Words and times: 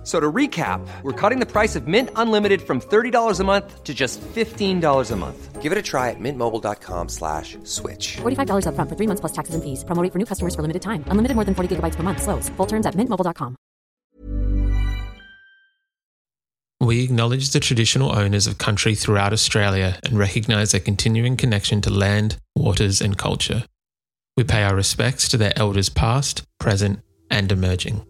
F- 0.00 0.06
So 0.06 0.18
to 0.18 0.32
recap, 0.32 0.80
we're 1.02 1.12
cutting 1.12 1.40
the 1.40 1.46
price 1.46 1.76
of 1.76 1.86
Mint 1.86 2.08
Unlimited 2.16 2.62
from 2.62 2.80
$30 2.80 3.38
a 3.38 3.44
month 3.44 3.84
to 3.84 3.92
just 3.92 4.18
$15 4.34 5.10
a 5.10 5.16
month. 5.16 5.60
Give 5.60 5.72
it 5.72 5.78
a 5.78 5.82
try 5.82 6.08
at 6.08 6.16
mintmobile.com 6.18 7.08
slash 7.10 7.58
switch. 7.64 8.16
$45 8.22 8.64
upfront 8.64 8.88
for 8.88 8.96
three 8.96 9.06
months 9.06 9.20
plus 9.20 9.32
taxes 9.32 9.54
and 9.54 9.62
fees. 9.62 9.84
Promo 9.84 10.02
rate 10.02 10.10
for 10.12 10.18
new 10.18 10.24
customers 10.24 10.54
for 10.54 10.62
limited 10.62 10.80
time. 10.80 11.04
Unlimited 11.08 11.34
more 11.36 11.44
than 11.44 11.54
40 11.54 11.76
gigabytes 11.76 11.96
per 11.96 12.02
month. 12.02 12.22
Slows. 12.22 12.48
Full 12.56 12.66
terms 12.66 12.86
at 12.86 12.94
mintmobile.com. 12.94 13.56
We 16.80 17.04
acknowledge 17.04 17.50
the 17.50 17.60
traditional 17.60 18.10
owners 18.10 18.46
of 18.46 18.56
country 18.56 18.94
throughout 18.94 19.34
Australia 19.34 19.98
and 20.04 20.18
recognise 20.18 20.72
their 20.72 20.80
continuing 20.80 21.36
connection 21.36 21.82
to 21.82 21.90
land, 21.92 22.38
waters, 22.56 23.02
and 23.02 23.18
culture. 23.18 23.64
We 24.36 24.44
pay 24.44 24.62
our 24.62 24.74
respects 24.74 25.28
to 25.28 25.36
their 25.36 25.52
elders 25.56 25.90
past, 25.90 26.42
present, 26.58 27.00
and 27.30 27.52
emerging. 27.52 28.00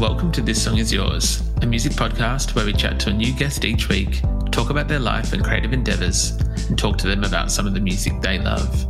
Welcome 0.00 0.32
to 0.32 0.40
This 0.40 0.64
Song 0.64 0.78
Is 0.78 0.90
Yours, 0.90 1.42
a 1.60 1.66
music 1.66 1.92
podcast 1.92 2.54
where 2.54 2.64
we 2.64 2.72
chat 2.72 2.98
to 3.00 3.10
a 3.10 3.12
new 3.12 3.34
guest 3.34 3.66
each 3.66 3.90
week, 3.90 4.22
talk 4.50 4.70
about 4.70 4.88
their 4.88 4.98
life 4.98 5.34
and 5.34 5.44
creative 5.44 5.74
endeavours, 5.74 6.30
and 6.70 6.78
talk 6.78 6.96
to 6.98 7.06
them 7.06 7.22
about 7.22 7.52
some 7.52 7.66
of 7.66 7.74
the 7.74 7.80
music 7.80 8.18
they 8.22 8.38
love. 8.38 8.86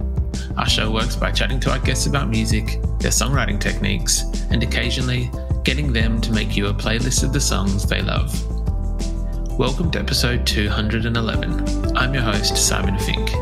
Our 0.57 0.69
show 0.69 0.89
works 0.93 1.17
by 1.17 1.33
chatting 1.33 1.59
to 1.61 1.73
our 1.73 1.81
guests 1.81 2.07
about 2.07 2.29
music, 2.29 2.81
their 3.01 3.11
songwriting 3.11 3.59
techniques, 3.59 4.23
and 4.53 4.63
occasionally 4.63 5.33
getting 5.65 5.93
them 5.93 6.21
to 6.21 6.31
make 6.31 6.57
you 6.57 6.69
a 6.69 6.73
playlist 6.73 7.25
of 7.25 7.33
the 7.33 7.41
songs 7.41 7.85
they 7.85 8.03
love. 8.03 8.33
Welcome 9.59 9.91
to 9.91 9.99
episode 9.99 10.47
211. 10.47 11.97
I'm 11.97 12.15
your 12.15 12.23
host, 12.23 12.57
Simon 12.57 13.01
Fink. 13.01 13.35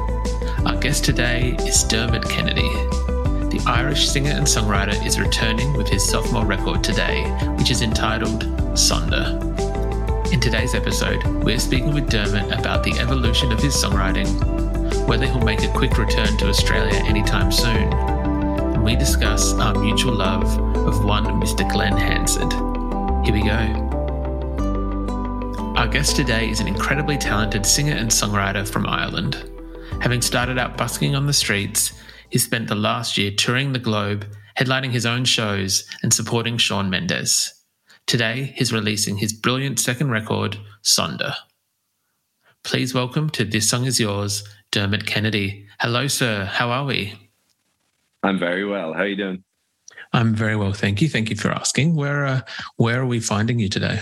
Our 0.64 0.78
guest 0.78 1.04
today 1.04 1.54
is 1.60 1.84
Dermot 1.84 2.26
Kennedy. 2.30 2.77
The 3.50 3.64
Irish 3.66 4.06
singer 4.06 4.32
and 4.32 4.46
songwriter 4.46 5.06
is 5.06 5.18
returning 5.18 5.72
with 5.72 5.88
his 5.88 6.06
sophomore 6.06 6.44
record 6.44 6.84
today, 6.84 7.24
which 7.56 7.70
is 7.70 7.80
entitled 7.80 8.44
Sonder. 8.74 9.42
In 10.30 10.38
today's 10.38 10.74
episode, 10.74 11.24
we're 11.42 11.58
speaking 11.58 11.94
with 11.94 12.10
Dermot 12.10 12.52
about 12.52 12.84
the 12.84 12.92
evolution 12.98 13.50
of 13.50 13.58
his 13.58 13.74
songwriting, 13.74 14.28
whether 15.06 15.24
he'll 15.24 15.40
make 15.40 15.62
a 15.62 15.72
quick 15.72 15.96
return 15.96 16.36
to 16.36 16.48
Australia 16.48 17.02
anytime 17.06 17.50
soon, 17.50 17.90
and 17.90 18.84
we 18.84 18.94
discuss 18.96 19.54
our 19.54 19.74
mutual 19.78 20.14
love 20.14 20.44
of 20.86 21.02
one 21.02 21.24
Mr. 21.40 21.66
Glen 21.72 21.96
Hansard. 21.96 22.52
Here 23.24 23.32
we 23.32 23.42
go. 23.42 23.88
Our 25.74 25.88
guest 25.88 26.16
today 26.16 26.50
is 26.50 26.60
an 26.60 26.68
incredibly 26.68 27.16
talented 27.16 27.64
singer 27.64 27.94
and 27.94 28.10
songwriter 28.10 28.68
from 28.68 28.84
Ireland. 28.84 29.42
Having 30.02 30.20
started 30.20 30.58
out 30.58 30.76
busking 30.76 31.16
on 31.16 31.24
the 31.26 31.32
streets, 31.32 31.94
he 32.30 32.38
spent 32.38 32.68
the 32.68 32.74
last 32.74 33.16
year 33.16 33.30
touring 33.30 33.72
the 33.72 33.78
globe, 33.78 34.26
headlining 34.58 34.90
his 34.90 35.06
own 35.06 35.24
shows 35.24 35.88
and 36.02 36.12
supporting 36.12 36.58
Shawn 36.58 36.90
Mendes. 36.90 37.54
Today, 38.06 38.52
he's 38.56 38.72
releasing 38.72 39.16
his 39.16 39.32
brilliant 39.32 39.78
second 39.78 40.10
record, 40.10 40.58
Sonder. 40.82 41.34
Please 42.64 42.94
welcome 42.94 43.30
to 43.30 43.44
This 43.44 43.68
Song 43.68 43.84
Is 43.84 44.00
Yours, 44.00 44.46
Dermot 44.70 45.06
Kennedy. 45.06 45.66
Hello, 45.80 46.06
sir. 46.06 46.44
How 46.44 46.70
are 46.70 46.84
we? 46.84 47.14
I'm 48.22 48.38
very 48.38 48.64
well. 48.64 48.92
How 48.92 49.00
are 49.00 49.06
you 49.06 49.16
doing? 49.16 49.44
I'm 50.12 50.34
very 50.34 50.56
well, 50.56 50.72
thank 50.72 51.02
you. 51.02 51.08
Thank 51.08 51.30
you 51.30 51.36
for 51.36 51.50
asking. 51.50 51.94
Where 51.94 52.24
uh, 52.24 52.40
where 52.76 53.00
are 53.00 53.06
we 53.06 53.20
finding 53.20 53.58
you 53.58 53.68
today? 53.68 54.00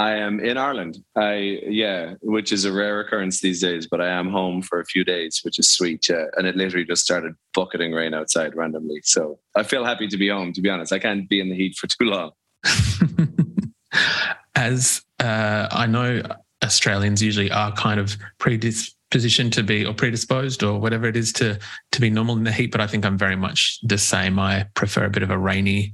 I 0.00 0.12
am 0.12 0.40
in 0.40 0.56
Ireland. 0.56 0.96
I 1.14 1.60
yeah, 1.66 2.14
which 2.22 2.52
is 2.52 2.64
a 2.64 2.72
rare 2.72 3.00
occurrence 3.00 3.42
these 3.42 3.60
days, 3.60 3.86
but 3.86 4.00
I 4.00 4.08
am 4.08 4.30
home 4.30 4.62
for 4.62 4.80
a 4.80 4.84
few 4.86 5.04
days, 5.04 5.40
which 5.42 5.58
is 5.58 5.70
sweet. 5.70 6.08
Yeah. 6.08 6.24
And 6.38 6.46
it 6.46 6.56
literally 6.56 6.86
just 6.86 7.04
started 7.04 7.34
bucketing 7.52 7.92
rain 7.92 8.14
outside 8.14 8.56
randomly. 8.56 9.02
So 9.04 9.38
I 9.54 9.62
feel 9.62 9.84
happy 9.84 10.08
to 10.08 10.16
be 10.16 10.30
home, 10.30 10.54
to 10.54 10.62
be 10.62 10.70
honest. 10.70 10.90
I 10.90 11.00
can't 11.00 11.28
be 11.28 11.38
in 11.38 11.50
the 11.50 11.54
heat 11.54 11.76
for 11.76 11.86
too 11.86 12.06
long. 12.06 12.30
As 14.54 15.02
uh, 15.18 15.68
I 15.70 15.84
know, 15.86 16.22
Australians 16.64 17.22
usually 17.22 17.50
are 17.50 17.72
kind 17.72 18.00
of 18.00 18.16
predispositioned 18.38 19.52
to 19.52 19.62
be, 19.62 19.84
or 19.84 19.92
predisposed, 19.92 20.62
or 20.62 20.80
whatever 20.80 21.08
it 21.08 21.16
is, 21.16 21.30
to 21.34 21.58
to 21.92 22.00
be 22.00 22.08
normal 22.08 22.38
in 22.38 22.44
the 22.44 22.52
heat. 22.52 22.72
But 22.72 22.80
I 22.80 22.86
think 22.86 23.04
I'm 23.04 23.18
very 23.18 23.36
much 23.36 23.78
the 23.82 23.98
same. 23.98 24.38
I 24.38 24.64
prefer 24.74 25.04
a 25.04 25.10
bit 25.10 25.22
of 25.22 25.30
a 25.30 25.36
rainy 25.36 25.92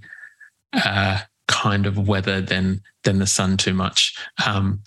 uh, 0.72 1.22
kind 1.62 1.86
of 1.86 2.08
weather 2.08 2.40
than 2.40 2.80
than 3.04 3.18
the 3.18 3.26
sun 3.26 3.56
too 3.56 3.74
much. 3.74 4.16
Um, 4.46 4.82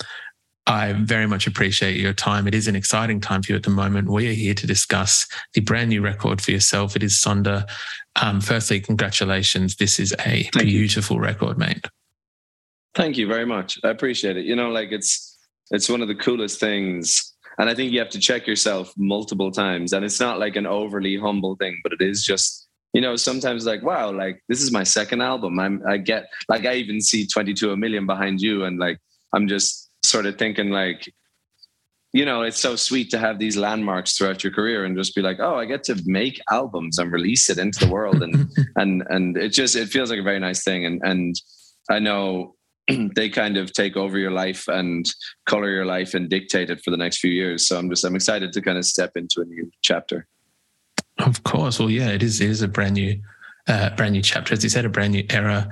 I 0.68 0.94
very 0.94 1.26
much 1.26 1.48
appreciate 1.48 2.00
your 2.00 2.14
time. 2.14 2.48
It 2.48 2.54
is 2.54 2.68
an 2.68 2.76
exciting 2.76 3.20
time 3.20 3.42
for 3.42 3.52
you 3.52 3.56
at 3.56 3.64
the 3.64 3.72
moment. 3.72 4.12
We 4.12 4.30
are 4.30 4.34
here 4.34 4.54
to 4.54 4.68
discuss 4.68 5.26
the 5.56 5.62
brand 5.62 5.90
new 5.90 6.02
record 6.02 6.42
for 6.42 6.52
yourself. 6.52 6.96
It 6.96 7.02
is 7.02 7.14
Sonder. 7.14 7.68
Um, 8.22 8.40
firstly, 8.40 8.80
congratulations. 8.80 9.78
This 9.78 10.00
is 10.00 10.14
a 10.26 10.44
Thank 10.54 10.68
beautiful 10.68 11.16
you. 11.16 11.24
record, 11.24 11.58
mate. 11.58 11.86
Thank 12.94 13.18
you 13.18 13.28
very 13.28 13.46
much. 13.46 13.80
I 13.84 13.90
appreciate 13.90 14.38
it. 14.38 14.46
You 14.46 14.56
know, 14.56 14.70
like 14.70 14.92
it's 14.92 15.38
it's 15.72 15.90
one 15.90 16.02
of 16.04 16.08
the 16.08 16.16
coolest 16.16 16.60
things. 16.60 17.34
And 17.58 17.70
I 17.70 17.76
think 17.76 17.92
you 17.92 18.00
have 18.00 18.12
to 18.12 18.20
check 18.20 18.48
yourself 18.48 18.94
multiple 18.96 19.52
times. 19.52 19.92
And 19.92 20.06
it's 20.06 20.20
not 20.20 20.40
like 20.40 20.56
an 20.56 20.66
overly 20.66 21.18
humble 21.18 21.58
thing, 21.58 21.78
but 21.84 21.92
it 21.92 22.02
is 22.02 22.24
just, 22.24 22.69
you 22.94 23.02
know, 23.02 23.16
sometimes 23.16 23.66
like, 23.66 23.84
wow, 23.84 24.12
like 24.12 24.44
this 24.48 24.62
is 24.62 24.72
my 24.72 24.84
second 24.84 25.22
album. 25.22 25.60
I'm 25.60 25.84
I 25.88 25.98
get 25.98 26.30
like 26.48 26.66
I 26.66 26.76
even 26.76 27.02
see 27.02 27.28
22 27.28 27.72
a 27.72 27.78
million 27.78 28.06
behind 28.06 28.42
you. 28.42 28.64
And 28.64 28.80
like 28.80 29.00
I'm 29.34 29.48
just 29.48 29.92
sort 30.04 30.26
of 30.26 30.38
thinking 30.38 30.72
like, 30.72 31.12
you 32.14 32.26
know, 32.26 32.42
it's 32.42 32.60
so 32.60 32.76
sweet 32.76 33.12
to 33.12 33.20
have 33.20 33.38
these 33.38 33.56
landmarks 33.56 34.18
throughout 34.18 34.44
your 34.44 34.52
career 34.52 34.86
and 34.86 34.98
just 34.98 35.14
be 35.14 35.22
like, 35.22 35.40
oh, 35.40 35.56
I 35.56 35.66
get 35.66 35.84
to 35.86 36.02
make 36.06 36.42
albums 36.50 36.98
and 36.98 37.12
release 37.12 37.52
it 37.52 37.60
into 37.60 37.86
the 37.86 37.92
world. 37.92 38.24
And 38.24 38.50
and 38.76 39.04
and 39.10 39.38
it 39.38 39.50
just 39.50 39.76
it 39.76 39.90
feels 39.90 40.10
like 40.10 40.20
a 40.20 40.24
very 40.24 40.40
nice 40.40 40.64
thing. 40.64 40.86
And 40.86 41.00
and 41.04 41.36
I 41.92 42.00
know 42.00 42.56
they 43.16 43.30
kind 43.30 43.58
of 43.58 43.72
take 43.72 43.98
over 43.98 44.18
your 44.18 44.32
life 44.32 44.68
and 44.68 45.08
color 45.46 45.70
your 45.70 45.86
life 45.86 46.16
and 46.16 46.28
dictate 46.28 46.72
it 46.72 46.82
for 46.84 46.90
the 46.90 46.98
next 46.98 47.20
few 47.20 47.32
years. 47.32 47.68
So 47.68 47.78
I'm 47.78 47.90
just 47.90 48.04
I'm 48.04 48.16
excited 48.16 48.52
to 48.54 48.62
kind 48.62 48.80
of 48.80 48.86
step 48.86 49.12
into 49.16 49.42
a 49.42 49.46
new 49.46 49.70
chapter. 49.84 50.28
Of 51.20 51.44
course. 51.44 51.80
Well, 51.80 51.90
yeah, 51.90 52.10
it 52.10 52.24
is. 52.24 52.42
It 52.42 52.50
is 52.50 52.62
a 52.62 52.68
brand 52.68 52.96
new, 52.96 53.22
uh, 53.68 53.96
brand 53.96 54.14
new 54.14 54.22
chapter. 54.22 54.54
As 54.54 54.64
you 54.64 54.70
said, 54.70 54.86
a 54.86 54.90
brand 54.90 55.14
new 55.14 55.26
era. 55.30 55.70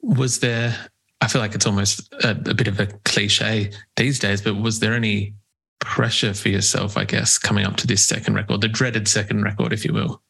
Was 0.00 0.40
there? 0.40 0.76
I 1.20 1.28
feel 1.28 1.40
like 1.40 1.54
it's 1.54 1.66
almost 1.66 2.12
a, 2.22 2.30
a 2.30 2.54
bit 2.54 2.68
of 2.68 2.78
a 2.80 2.86
cliche 3.04 3.70
these 3.96 4.18
days, 4.18 4.42
but 4.42 4.56
was 4.56 4.80
there 4.80 4.94
any 4.94 5.34
pressure 5.80 6.34
for 6.34 6.48
yourself? 6.48 6.96
I 6.96 7.04
guess 7.04 7.38
coming 7.38 7.64
up 7.64 7.76
to 7.78 7.86
this 7.86 8.04
second 8.04 8.34
record, 8.34 8.60
the 8.60 8.68
dreaded 8.68 9.08
second 9.08 9.42
record, 9.42 9.72
if 9.72 9.84
you 9.84 9.92
will. 9.92 10.22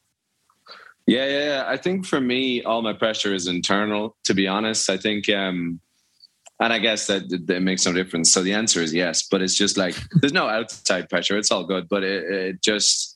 Yeah, 1.06 1.26
yeah, 1.26 1.44
yeah. 1.44 1.64
I 1.66 1.76
think 1.76 2.06
for 2.06 2.20
me, 2.20 2.62
all 2.62 2.81
my 2.81 2.94
pressure 2.94 3.34
is 3.34 3.46
internal. 3.46 4.16
To 4.25 4.34
be 4.34 4.46
honest, 4.48 4.88
I 4.91 4.96
think. 4.96 5.28
um 5.28 5.81
and 6.60 6.72
I 6.72 6.78
guess 6.78 7.08
that, 7.08 7.46
that 7.48 7.62
makes 7.62 7.84
no 7.84 7.92
difference. 7.92 8.32
So 8.32 8.42
the 8.42 8.52
answer 8.52 8.81
is 8.81 8.94
yes, 8.94 9.26
but 9.28 9.42
it's 9.42 9.56
just 9.56 9.76
like 9.76 9.96
there's 10.20 10.32
no 10.32 10.46
outside 10.46 11.10
pressure. 11.10 11.36
It's 11.36 11.50
all 11.50 11.64
good, 11.64 11.88
but 11.88 12.04
it, 12.04 12.25
it, 12.31 12.62
just 12.62 13.13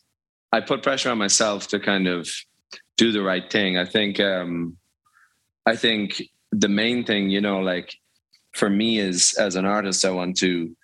I 0.53 0.61
put 0.61 0.83
pressure 0.83 1.11
on 1.11 1.19
myself 1.19 1.69
to 1.69 1.81
kind 1.81 2.07
of 2.07 2.29
do 2.97 3.13
the 3.13 3.23
right 3.23 3.51
thing. 3.51 3.79
I 3.79 3.85
think 3.85 4.19
um, 4.21 4.77
I 5.67 5.77
think 5.77 6.23
the 6.51 6.69
main 6.69 7.05
thing, 7.05 7.31
you 7.31 7.41
know, 7.41 7.61
like 7.61 7.95
for 8.53 8.71
me 8.71 8.99
is 8.99 9.35
as 9.35 9.57
an 9.57 9.65
artist, 9.65 10.05
I 10.05 10.11
want 10.11 10.37
to 10.39 10.75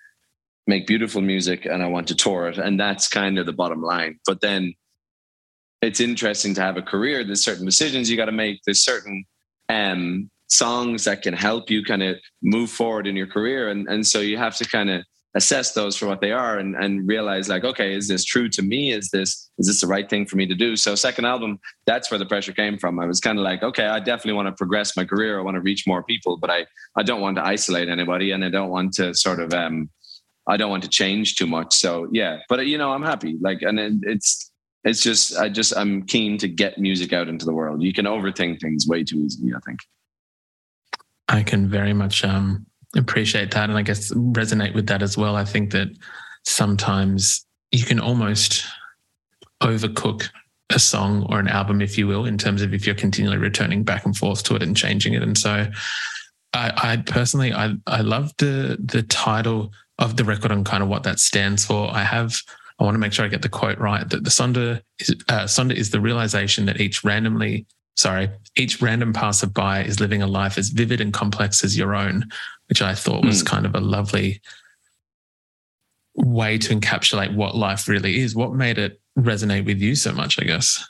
make 0.66 0.86
beautiful 0.86 1.20
music 1.20 1.66
and 1.66 1.82
I 1.82 1.86
want 1.86 2.08
to 2.08 2.14
tour 2.14 2.48
it, 2.48 2.58
and 2.58 2.78
that's 2.78 3.08
kind 3.08 3.38
of 3.38 3.46
the 3.46 3.52
bottom 3.52 3.82
line. 3.82 4.18
But 4.26 4.40
then 4.40 4.74
it's 5.82 6.00
interesting 6.00 6.54
to 6.54 6.62
have 6.62 6.76
a 6.76 6.82
career. 6.82 7.24
There's 7.24 7.44
certain 7.44 7.66
decisions 7.66 8.10
you 8.10 8.16
got 8.16 8.26
to 8.26 8.32
make. 8.32 8.60
There's 8.64 8.82
certain 8.82 9.24
um, 9.68 10.30
songs 10.48 11.04
that 11.04 11.22
can 11.22 11.34
help 11.34 11.70
you 11.70 11.84
kind 11.84 12.02
of 12.02 12.16
move 12.42 12.70
forward 12.70 13.06
in 13.06 13.16
your 13.16 13.26
career. 13.26 13.68
And, 13.68 13.86
and 13.88 14.06
so 14.06 14.20
you 14.20 14.38
have 14.38 14.56
to 14.56 14.64
kind 14.68 14.90
of 14.90 15.04
assess 15.36 15.72
those 15.72 15.96
for 15.96 16.06
what 16.06 16.20
they 16.20 16.30
are 16.30 16.58
and, 16.58 16.76
and 16.76 17.08
realize 17.08 17.48
like, 17.48 17.64
okay, 17.64 17.92
is 17.92 18.06
this 18.06 18.24
true 18.24 18.48
to 18.48 18.62
me? 18.62 18.92
Is 18.92 19.10
this, 19.10 19.50
is 19.58 19.66
this 19.66 19.80
the 19.80 19.86
right 19.86 20.08
thing 20.08 20.26
for 20.26 20.36
me 20.36 20.46
to 20.46 20.54
do? 20.54 20.76
So 20.76 20.94
second 20.94 21.24
album, 21.24 21.58
that's 21.86 22.10
where 22.10 22.18
the 22.18 22.26
pressure 22.26 22.52
came 22.52 22.78
from. 22.78 23.00
I 23.00 23.06
was 23.06 23.20
kind 23.20 23.38
of 23.38 23.44
like, 23.44 23.62
okay, 23.62 23.86
I 23.86 23.98
definitely 23.98 24.34
want 24.34 24.46
to 24.46 24.52
progress 24.52 24.96
my 24.96 25.04
career. 25.04 25.38
I 25.38 25.42
want 25.42 25.56
to 25.56 25.60
reach 25.60 25.86
more 25.86 26.04
people, 26.04 26.36
but 26.36 26.50
I, 26.50 26.66
I 26.96 27.02
don't 27.02 27.20
want 27.20 27.36
to 27.36 27.44
isolate 27.44 27.88
anybody 27.88 28.30
and 28.30 28.44
I 28.44 28.48
don't 28.48 28.70
want 28.70 28.92
to 28.94 29.12
sort 29.12 29.40
of, 29.40 29.52
um, 29.52 29.90
I 30.46 30.56
don't 30.56 30.70
want 30.70 30.84
to 30.84 30.88
change 30.88 31.34
too 31.34 31.46
much. 31.46 31.74
So 31.74 32.08
yeah, 32.12 32.38
but 32.48 32.66
you 32.66 32.78
know, 32.78 32.92
I'm 32.92 33.02
happy. 33.02 33.36
Like, 33.40 33.62
and 33.62 33.80
it, 33.80 33.92
it's, 34.02 34.52
it's 34.84 35.02
just, 35.02 35.36
I 35.36 35.48
just, 35.48 35.76
I'm 35.76 36.04
keen 36.04 36.38
to 36.38 36.46
get 36.46 36.78
music 36.78 37.12
out 37.12 37.26
into 37.26 37.44
the 37.44 37.54
world. 37.54 37.82
You 37.82 37.92
can 37.92 38.04
overthink 38.04 38.60
things 38.60 38.86
way 38.86 39.02
too 39.02 39.18
easily, 39.18 39.52
I 39.52 39.58
think. 39.66 39.80
I 41.26 41.42
can 41.42 41.68
very 41.68 41.94
much 41.94 42.22
um, 42.22 42.66
appreciate 42.96 43.50
that. 43.52 43.68
And 43.68 43.78
I 43.78 43.82
guess 43.82 44.12
resonate 44.12 44.74
with 44.74 44.86
that 44.88 45.02
as 45.02 45.16
well. 45.16 45.36
I 45.36 45.44
think 45.44 45.72
that 45.72 45.88
sometimes 46.44 47.46
you 47.70 47.84
can 47.84 48.00
almost 48.00 48.64
overcook 49.62 50.28
a 50.70 50.78
song 50.78 51.26
or 51.28 51.38
an 51.38 51.48
album, 51.48 51.82
if 51.82 51.98
you 51.98 52.06
will, 52.06 52.24
in 52.24 52.38
terms 52.38 52.62
of 52.62 52.72
if 52.72 52.86
you're 52.86 52.94
continually 52.94 53.36
returning 53.36 53.84
back 53.84 54.04
and 54.04 54.16
forth 54.16 54.42
to 54.44 54.56
it 54.56 54.62
and 54.62 54.76
changing 54.76 55.14
it. 55.14 55.22
And 55.22 55.36
so, 55.36 55.66
I, 56.54 56.72
I 56.76 56.96
personally, 56.98 57.52
I 57.52 57.74
I 57.86 58.00
love 58.00 58.32
the 58.38 58.78
the 58.82 59.02
title 59.02 59.72
of 59.98 60.16
the 60.16 60.24
record 60.24 60.52
and 60.52 60.64
kind 60.64 60.82
of 60.82 60.88
what 60.88 61.02
that 61.02 61.18
stands 61.18 61.64
for. 61.64 61.90
I 61.92 62.02
have. 62.02 62.36
I 62.80 62.84
want 62.84 62.96
to 62.96 62.98
make 62.98 63.12
sure 63.12 63.24
I 63.24 63.28
get 63.28 63.42
the 63.42 63.48
quote 63.48 63.78
right. 63.78 64.08
That 64.08 64.24
the 64.24 64.30
Sonder 64.30 64.80
is 64.98 65.14
uh, 65.28 65.44
Sonder 65.44 65.74
is 65.74 65.90
the 65.90 66.00
realization 66.00 66.66
that 66.66 66.80
each 66.80 67.04
randomly, 67.04 67.66
sorry, 67.96 68.28
each 68.56 68.82
random 68.82 69.12
passerby 69.12 69.86
is 69.86 70.00
living 70.00 70.22
a 70.22 70.26
life 70.26 70.58
as 70.58 70.68
vivid 70.70 71.00
and 71.00 71.12
complex 71.12 71.62
as 71.64 71.76
your 71.76 71.94
own, 71.94 72.28
which 72.68 72.82
I 72.82 72.94
thought 72.94 73.24
was 73.24 73.42
Mm. 73.42 73.46
kind 73.46 73.66
of 73.66 73.74
a 73.74 73.80
lovely 73.80 74.40
way 76.16 76.58
to 76.58 76.74
encapsulate 76.74 77.34
what 77.34 77.56
life 77.56 77.88
really 77.88 78.20
is. 78.20 78.34
What 78.34 78.52
made 78.54 78.78
it 78.78 79.00
resonate 79.18 79.66
with 79.66 79.80
you 79.80 79.94
so 79.94 80.12
much? 80.12 80.40
I 80.40 80.44
guess. 80.44 80.84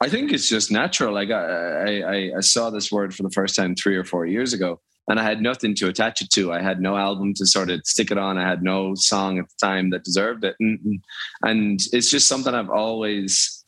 I 0.00 0.08
think 0.08 0.32
it's 0.32 0.48
just 0.48 0.70
natural. 0.70 1.14
Like 1.14 1.30
I, 1.30 2.02
I, 2.02 2.36
I 2.36 2.40
saw 2.40 2.70
this 2.70 2.90
word 2.92 3.14
for 3.14 3.22
the 3.22 3.30
first 3.30 3.54
time 3.56 3.74
three 3.74 3.96
or 3.96 4.04
four 4.04 4.26
years 4.26 4.52
ago, 4.52 4.80
and 5.08 5.18
I 5.18 5.22
had 5.22 5.40
nothing 5.40 5.74
to 5.76 5.88
attach 5.88 6.20
it 6.22 6.30
to. 6.32 6.52
I 6.52 6.60
had 6.60 6.80
no 6.80 6.96
album 6.96 7.34
to 7.34 7.46
sort 7.46 7.70
of 7.70 7.80
stick 7.84 8.10
it 8.10 8.18
on. 8.18 8.36
I 8.38 8.48
had 8.48 8.62
no 8.62 8.94
song 8.94 9.38
at 9.38 9.46
the 9.48 9.66
time 9.66 9.90
that 9.90 10.04
deserved 10.04 10.44
it, 10.44 10.56
and, 10.60 11.02
and 11.42 11.80
it's 11.92 12.10
just 12.10 12.28
something 12.28 12.54
I've 12.54 12.70
always 12.70 13.59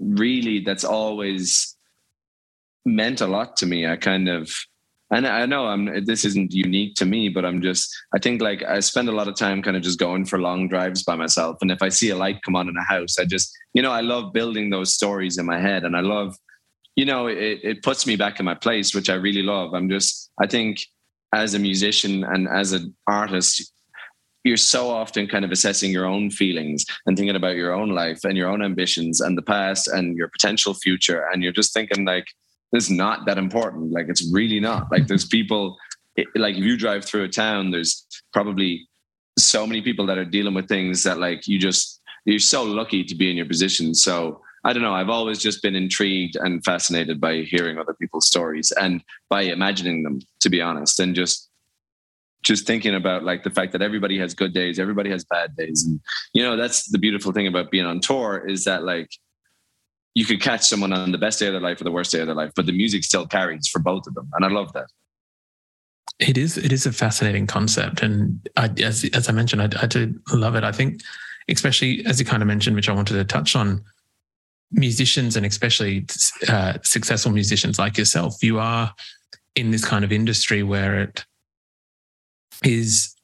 really. 0.00 0.60
That's 0.60 0.84
always 0.84 1.76
meant 2.84 3.20
a 3.20 3.26
lot 3.26 3.56
to 3.58 3.66
me. 3.66 3.86
I 3.86 3.96
kind 3.96 4.28
of, 4.28 4.50
and 5.10 5.26
I 5.26 5.46
know 5.46 5.66
I'm. 5.66 6.04
This 6.04 6.24
isn't 6.24 6.52
unique 6.52 6.94
to 6.96 7.06
me, 7.06 7.28
but 7.28 7.44
I'm 7.44 7.62
just. 7.62 7.88
I 8.14 8.18
think 8.18 8.42
like 8.42 8.62
I 8.62 8.80
spend 8.80 9.08
a 9.08 9.12
lot 9.12 9.28
of 9.28 9.36
time 9.36 9.62
kind 9.62 9.76
of 9.76 9.82
just 9.82 9.98
going 9.98 10.26
for 10.26 10.38
long 10.38 10.68
drives 10.68 11.02
by 11.02 11.16
myself, 11.16 11.56
and 11.62 11.70
if 11.70 11.82
I 11.82 11.88
see 11.88 12.10
a 12.10 12.16
light 12.16 12.42
come 12.42 12.56
on 12.56 12.68
in 12.68 12.76
a 12.76 12.84
house, 12.84 13.18
I 13.18 13.24
just 13.24 13.56
you 13.74 13.82
know, 13.82 13.92
I 13.92 14.00
love 14.00 14.32
building 14.32 14.70
those 14.70 14.94
stories 14.94 15.38
in 15.38 15.46
my 15.46 15.60
head 15.60 15.84
and 15.84 15.96
I 15.96 16.00
love, 16.00 16.36
you 16.96 17.04
know, 17.04 17.26
it, 17.26 17.60
it 17.62 17.82
puts 17.82 18.06
me 18.06 18.16
back 18.16 18.40
in 18.40 18.44
my 18.44 18.54
place, 18.54 18.94
which 18.94 19.08
I 19.08 19.14
really 19.14 19.42
love. 19.42 19.74
I'm 19.74 19.88
just, 19.88 20.32
I 20.42 20.46
think 20.46 20.80
as 21.32 21.54
a 21.54 21.58
musician 21.58 22.24
and 22.24 22.48
as 22.48 22.72
an 22.72 22.94
artist, 23.06 23.72
you're 24.48 24.56
so 24.56 24.90
often 24.90 25.28
kind 25.28 25.44
of 25.44 25.52
assessing 25.52 25.92
your 25.92 26.06
own 26.06 26.30
feelings 26.30 26.84
and 27.06 27.16
thinking 27.16 27.36
about 27.36 27.54
your 27.54 27.72
own 27.72 27.90
life 27.90 28.24
and 28.24 28.36
your 28.36 28.48
own 28.48 28.62
ambitions 28.62 29.20
and 29.20 29.36
the 29.36 29.42
past 29.42 29.86
and 29.88 30.16
your 30.16 30.28
potential 30.28 30.74
future. 30.74 31.28
And 31.30 31.42
you're 31.42 31.52
just 31.52 31.74
thinking 31.74 32.04
like, 32.04 32.26
this 32.72 32.84
is 32.84 32.90
not 32.90 33.26
that 33.26 33.38
important. 33.38 33.92
Like, 33.92 34.06
it's 34.08 34.28
really 34.32 34.58
not. 34.58 34.90
Like, 34.90 35.06
there's 35.06 35.26
people, 35.38 35.76
like, 36.34 36.56
if 36.56 36.64
you 36.64 36.76
drive 36.76 37.04
through 37.04 37.24
a 37.24 37.28
town, 37.28 37.70
there's 37.70 38.06
probably 38.32 38.88
so 39.38 39.66
many 39.66 39.82
people 39.82 40.06
that 40.06 40.18
are 40.18 40.24
dealing 40.24 40.54
with 40.54 40.66
things 40.66 41.04
that, 41.04 41.18
like, 41.18 41.46
you 41.46 41.58
just, 41.58 42.00
you're 42.24 42.38
so 42.38 42.64
lucky 42.64 43.04
to 43.04 43.14
be 43.14 43.30
in 43.30 43.36
your 43.36 43.46
position. 43.46 43.94
So 43.94 44.40
I 44.64 44.72
don't 44.72 44.82
know. 44.82 44.94
I've 44.94 45.08
always 45.08 45.38
just 45.38 45.62
been 45.62 45.76
intrigued 45.76 46.36
and 46.36 46.64
fascinated 46.64 47.20
by 47.20 47.42
hearing 47.42 47.78
other 47.78 47.94
people's 47.94 48.26
stories 48.26 48.72
and 48.72 49.02
by 49.30 49.42
imagining 49.42 50.02
them, 50.02 50.20
to 50.40 50.50
be 50.50 50.60
honest, 50.60 51.00
and 51.00 51.14
just 51.14 51.47
just 52.48 52.66
thinking 52.66 52.94
about 52.94 53.22
like 53.22 53.44
the 53.44 53.50
fact 53.50 53.72
that 53.72 53.82
everybody 53.82 54.18
has 54.18 54.34
good 54.34 54.54
days, 54.54 54.78
everybody 54.78 55.10
has 55.10 55.24
bad 55.24 55.54
days, 55.54 55.84
and 55.84 56.00
you 56.32 56.42
know 56.42 56.56
that's 56.56 56.90
the 56.90 56.98
beautiful 56.98 57.30
thing 57.30 57.46
about 57.46 57.70
being 57.70 57.84
on 57.84 58.00
tour 58.00 58.44
is 58.48 58.64
that 58.64 58.82
like 58.84 59.10
you 60.14 60.24
could 60.24 60.40
catch 60.40 60.62
someone 60.62 60.92
on 60.92 61.12
the 61.12 61.18
best 61.18 61.38
day 61.38 61.46
of 61.46 61.52
their 61.52 61.60
life 61.60 61.80
or 61.80 61.84
the 61.84 61.92
worst 61.92 62.10
day 62.10 62.20
of 62.20 62.26
their 62.26 62.34
life, 62.34 62.50
but 62.56 62.66
the 62.66 62.72
music 62.72 63.04
still 63.04 63.26
carries 63.26 63.68
for 63.68 63.80
both 63.80 64.06
of 64.06 64.14
them, 64.14 64.28
and 64.32 64.44
I 64.44 64.48
love 64.48 64.72
that. 64.72 64.86
It 66.18 66.38
is. 66.38 66.56
It 66.56 66.72
is 66.72 66.86
a 66.86 66.92
fascinating 66.92 67.46
concept, 67.46 68.02
and 68.02 68.48
I, 68.56 68.70
as 68.82 69.04
as 69.12 69.28
I 69.28 69.32
mentioned, 69.32 69.62
I, 69.62 69.82
I 69.82 69.86
do 69.86 70.18
love 70.32 70.56
it. 70.56 70.64
I 70.64 70.72
think, 70.72 71.02
especially 71.48 72.04
as 72.06 72.18
you 72.18 72.24
kind 72.24 72.42
of 72.42 72.46
mentioned, 72.48 72.74
which 72.74 72.88
I 72.88 72.94
wanted 72.94 73.14
to 73.14 73.24
touch 73.24 73.54
on, 73.54 73.84
musicians 74.72 75.36
and 75.36 75.44
especially 75.44 76.06
uh, 76.48 76.78
successful 76.82 77.30
musicians 77.30 77.78
like 77.78 77.98
yourself, 77.98 78.42
you 78.42 78.58
are 78.58 78.94
in 79.54 79.70
this 79.70 79.84
kind 79.84 80.04
of 80.04 80.12
industry 80.12 80.62
where 80.62 81.00
it 81.00 81.24
is. 82.64 83.14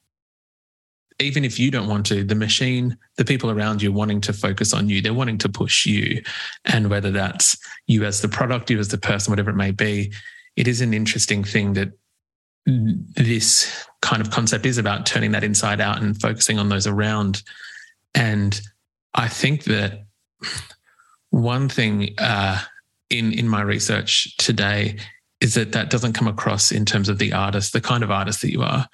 Even 1.17 1.45
if 1.45 1.57
you 1.57 1.71
don't 1.71 1.87
want 1.87 2.05
to, 2.07 2.25
the 2.25 2.35
machine, 2.35 2.97
the 3.15 3.23
people 3.23 3.49
around 3.49 3.81
you 3.81 3.89
wanting 3.89 4.19
to 4.19 4.33
focus 4.33 4.73
on 4.73 4.89
you, 4.89 5.01
they're 5.01 5.13
wanting 5.13 5.37
to 5.37 5.47
push 5.47 5.85
you. 5.85 6.21
And 6.65 6.89
whether 6.89 7.09
that's 7.09 7.57
you 7.87 8.03
as 8.03 8.21
the 8.21 8.27
product, 8.27 8.69
you 8.69 8.79
as 8.79 8.89
the 8.89 8.97
person, 8.97 9.31
whatever 9.31 9.49
it 9.49 9.55
may 9.55 9.71
be, 9.71 10.11
it 10.57 10.67
is 10.67 10.81
an 10.81 10.93
interesting 10.93 11.41
thing 11.41 11.71
that 11.73 11.93
this 12.65 13.87
kind 14.01 14.21
of 14.21 14.31
concept 14.31 14.65
is 14.65 14.77
about 14.77 15.05
turning 15.05 15.31
that 15.31 15.43
inside 15.43 15.79
out 15.79 16.01
and 16.01 16.19
focusing 16.19 16.59
on 16.59 16.69
those 16.69 16.87
around. 16.87 17.43
And 18.13 18.59
I 19.13 19.27
think 19.27 19.63
that 19.65 20.05
one 21.29 21.69
thing 21.69 22.13
uh, 22.17 22.61
in 23.09 23.33
in 23.33 23.47
my 23.47 23.61
research 23.61 24.35
today 24.37 24.97
is 25.41 25.53
that 25.53 25.73
that 25.73 25.89
doesn't 25.89 26.13
come 26.13 26.27
across 26.27 26.71
in 26.71 26.85
terms 26.85 27.09
of 27.09 27.19
the 27.19 27.33
artist, 27.33 27.73
the 27.73 27.81
kind 27.81 28.03
of 28.03 28.11
artist 28.11 28.41
that 28.41 28.51
you 28.51 28.61
are. 28.61 28.87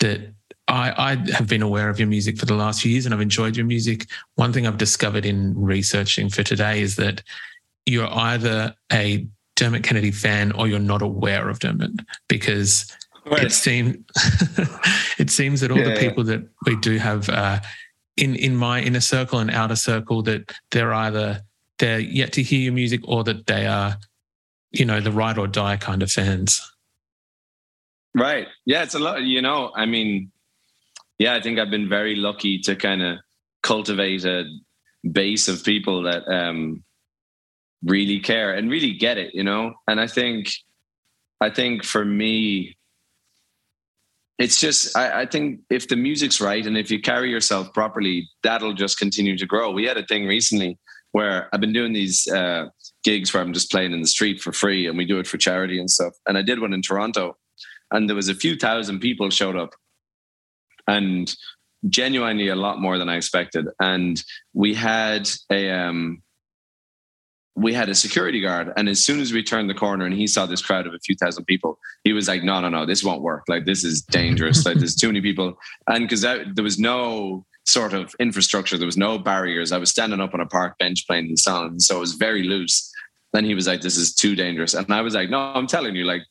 That 0.00 0.32
I, 0.68 0.92
I 1.12 1.32
have 1.32 1.48
been 1.48 1.62
aware 1.62 1.88
of 1.88 1.98
your 1.98 2.08
music 2.08 2.38
for 2.38 2.46
the 2.46 2.54
last 2.54 2.82
few 2.82 2.92
years, 2.92 3.04
and 3.06 3.14
I've 3.14 3.20
enjoyed 3.20 3.56
your 3.56 3.66
music. 3.66 4.06
One 4.34 4.52
thing 4.52 4.66
I've 4.66 4.78
discovered 4.78 5.24
in 5.24 5.54
researching 5.60 6.28
for 6.28 6.42
today 6.42 6.82
is 6.82 6.96
that 6.96 7.22
you're 7.86 8.06
either 8.12 8.74
a 8.92 9.26
Dermot 9.56 9.82
Kennedy 9.82 10.10
fan 10.10 10.52
or 10.52 10.68
you're 10.68 10.78
not 10.78 11.02
aware 11.02 11.48
of 11.48 11.58
Dermot 11.58 11.90
because 12.28 12.94
it 13.26 13.50
seems 13.52 13.96
it 15.18 15.30
seems 15.30 15.60
that 15.60 15.70
all 15.70 15.78
Yeah, 15.78 15.84
the 15.84 15.90
yeah. 15.94 16.00
people 16.00 16.24
that 16.24 16.46
we 16.66 16.76
do 16.76 16.98
have 16.98 17.28
uh, 17.28 17.60
in 18.16 18.36
in 18.36 18.54
my 18.56 18.80
inner 18.80 19.00
circle 19.00 19.38
and 19.38 19.50
outer 19.50 19.76
circle 19.76 20.22
that 20.22 20.52
they're 20.70 20.94
either 20.94 21.42
they're 21.78 21.98
yet 21.98 22.32
to 22.34 22.42
hear 22.42 22.60
your 22.60 22.72
music 22.72 23.00
or 23.04 23.24
that 23.24 23.46
they 23.46 23.66
are 23.66 23.96
you 24.70 24.84
know 24.84 25.00
the 25.00 25.10
ride 25.12 25.38
or 25.38 25.46
die 25.48 25.76
kind 25.76 26.02
of 26.02 26.10
fans. 26.12 26.60
Right. 28.14 28.48
Yeah, 28.64 28.82
it's 28.82 28.94
a 28.94 28.98
lot. 28.98 29.22
You 29.22 29.42
know, 29.42 29.72
I 29.76 29.86
mean, 29.86 30.30
yeah, 31.18 31.34
I 31.34 31.40
think 31.40 31.58
I've 31.58 31.70
been 31.70 31.88
very 31.88 32.16
lucky 32.16 32.58
to 32.60 32.76
kind 32.76 33.02
of 33.02 33.18
cultivate 33.62 34.24
a 34.24 34.44
base 35.10 35.48
of 35.48 35.64
people 35.64 36.02
that 36.02 36.26
um, 36.28 36.82
really 37.84 38.20
care 38.20 38.54
and 38.54 38.70
really 38.70 38.92
get 38.92 39.18
it. 39.18 39.34
You 39.34 39.44
know, 39.44 39.74
and 39.86 40.00
I 40.00 40.06
think, 40.06 40.50
I 41.40 41.50
think 41.50 41.84
for 41.84 42.04
me, 42.04 42.76
it's 44.38 44.60
just 44.60 44.96
I, 44.96 45.22
I 45.22 45.26
think 45.26 45.60
if 45.68 45.88
the 45.88 45.96
music's 45.96 46.40
right 46.40 46.64
and 46.64 46.78
if 46.78 46.90
you 46.90 47.00
carry 47.00 47.30
yourself 47.30 47.72
properly, 47.74 48.28
that'll 48.42 48.74
just 48.74 48.98
continue 48.98 49.36
to 49.36 49.46
grow. 49.46 49.72
We 49.72 49.84
had 49.84 49.96
a 49.96 50.06
thing 50.06 50.26
recently 50.26 50.78
where 51.12 51.48
I've 51.52 51.60
been 51.60 51.72
doing 51.72 51.92
these 51.92 52.28
uh, 52.28 52.66
gigs 53.02 53.32
where 53.32 53.42
I'm 53.42 53.52
just 53.52 53.70
playing 53.70 53.92
in 53.92 54.00
the 54.00 54.06
street 54.06 54.40
for 54.40 54.52
free, 54.52 54.86
and 54.86 54.96
we 54.96 55.04
do 55.04 55.18
it 55.18 55.26
for 55.26 55.38
charity 55.38 55.80
and 55.80 55.90
stuff. 55.90 56.12
And 56.26 56.38
I 56.38 56.42
did 56.42 56.60
one 56.60 56.72
in 56.72 56.82
Toronto 56.82 57.36
and 57.90 58.08
there 58.08 58.16
was 58.16 58.28
a 58.28 58.34
few 58.34 58.56
thousand 58.56 59.00
people 59.00 59.30
showed 59.30 59.56
up. 59.56 59.74
And 60.86 61.34
genuinely 61.88 62.48
a 62.48 62.56
lot 62.56 62.80
more 62.80 62.98
than 62.98 63.08
i 63.08 63.16
expected. 63.16 63.66
And 63.80 64.22
we 64.52 64.74
had 64.74 65.28
a 65.50 65.70
um 65.70 66.22
we 67.54 67.74
had 67.74 67.88
a 67.88 67.94
security 67.94 68.40
guard 68.40 68.72
and 68.76 68.88
as 68.88 69.04
soon 69.04 69.18
as 69.18 69.32
we 69.32 69.42
turned 69.42 69.68
the 69.68 69.74
corner 69.74 70.04
and 70.04 70.14
he 70.14 70.28
saw 70.28 70.46
this 70.46 70.62
crowd 70.62 70.86
of 70.86 70.94
a 70.94 70.98
few 71.00 71.16
thousand 71.16 71.44
people 71.46 71.76
he 72.04 72.12
was 72.12 72.28
like 72.28 72.44
no 72.44 72.60
no 72.60 72.68
no 72.68 72.86
this 72.86 73.04
won't 73.04 73.22
work. 73.22 73.44
Like 73.48 73.64
this 73.64 73.84
is 73.84 74.02
dangerous. 74.02 74.64
Like 74.64 74.78
there's 74.78 74.94
too 74.94 75.08
many 75.08 75.20
people. 75.20 75.58
And 75.86 76.04
because 76.04 76.22
there 76.22 76.64
was 76.64 76.78
no 76.78 77.44
sort 77.64 77.92
of 77.92 78.14
infrastructure 78.18 78.78
there 78.78 78.86
was 78.86 78.96
no 78.96 79.18
barriers. 79.18 79.72
I 79.72 79.78
was 79.78 79.90
standing 79.90 80.20
up 80.20 80.34
on 80.34 80.40
a 80.40 80.46
park 80.46 80.78
bench 80.78 81.06
playing 81.06 81.28
the 81.28 81.36
songs 81.36 81.86
so 81.86 81.96
it 81.96 82.00
was 82.00 82.14
very 82.14 82.42
loose. 82.42 82.92
Then 83.32 83.44
he 83.44 83.54
was 83.54 83.66
like 83.66 83.82
this 83.82 83.96
is 83.96 84.14
too 84.14 84.34
dangerous. 84.34 84.74
And 84.74 84.92
i 84.92 85.00
was 85.00 85.14
like 85.14 85.30
no 85.30 85.38
i'm 85.38 85.66
telling 85.66 85.94
you 85.94 86.04
like 86.04 86.22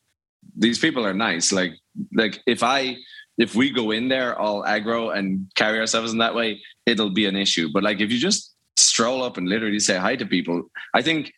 these 0.57 0.79
people 0.79 1.05
are 1.05 1.13
nice. 1.13 1.51
Like, 1.51 1.73
like 2.13 2.39
if 2.45 2.63
I 2.63 2.97
if 3.37 3.55
we 3.55 3.69
go 3.69 3.91
in 3.91 4.07
there 4.07 4.37
all 4.37 4.63
aggro 4.63 5.15
and 5.15 5.49
carry 5.55 5.79
ourselves 5.79 6.11
in 6.11 6.17
that 6.17 6.33
way, 6.33 6.61
it'll 6.85 7.11
be 7.11 7.25
an 7.25 7.35
issue. 7.35 7.69
But 7.71 7.83
like 7.83 8.01
if 8.01 8.11
you 8.11 8.19
just 8.19 8.55
stroll 8.75 9.23
up 9.23 9.37
and 9.37 9.47
literally 9.47 9.79
say 9.79 9.97
hi 9.97 10.15
to 10.15 10.25
people, 10.25 10.63
I 10.93 11.01
think 11.01 11.31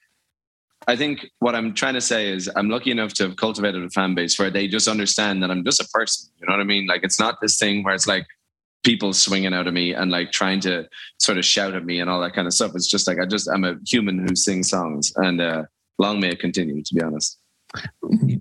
I 0.88 0.96
think 0.96 1.28
what 1.40 1.56
I'm 1.56 1.74
trying 1.74 1.96
to 1.96 2.02
say 2.02 2.30
is 2.30 2.50
I'm 2.56 2.70
lucky 2.70 2.92
enough 2.92 3.14
to 3.16 3.24
have 3.24 3.36
cultivated 3.36 3.84
a 3.84 3.90
fan 3.90 4.16
base 4.16 4.40
where 4.40 4.50
they 4.50 4.68
just 4.68 4.88
understand 4.88 5.44
that 5.44 5.52
I'm 5.52 5.66
just 5.66 5.82
a 5.82 5.88
person. 5.94 6.30
You 6.40 6.48
know 6.48 6.54
what 6.54 6.62
I 6.62 6.66
mean? 6.66 6.88
Like 6.88 7.04
it's 7.04 7.20
not 7.20 7.36
this 7.42 7.58
thing 7.58 7.84
where 7.84 7.94
it's 7.94 8.08
like 8.08 8.26
people 8.84 9.12
swinging 9.12 9.54
out 9.54 9.68
of 9.68 9.74
me 9.74 9.94
and 9.94 10.10
like 10.10 10.32
trying 10.32 10.62
to 10.62 10.88
sort 11.20 11.38
of 11.38 11.44
shout 11.44 11.76
at 11.76 11.86
me 11.86 12.00
and 12.00 12.10
all 12.10 12.22
that 12.22 12.34
kind 12.34 12.48
of 12.48 12.54
stuff. 12.54 12.72
It's 12.76 12.88
just 12.88 13.08
like 13.08 13.20
I 13.20 13.26
just 13.26 13.50
I'm 13.50 13.66
a 13.66 13.76
human 13.86 14.26
who 14.26 14.36
sings 14.36 14.70
songs 14.70 15.12
and 15.18 15.42
uh 15.42 15.64
long 15.98 16.22
may 16.22 16.30
it 16.30 16.40
continue, 16.40 16.82
to 16.82 16.94
be 16.94 17.02
honest. 17.02 17.39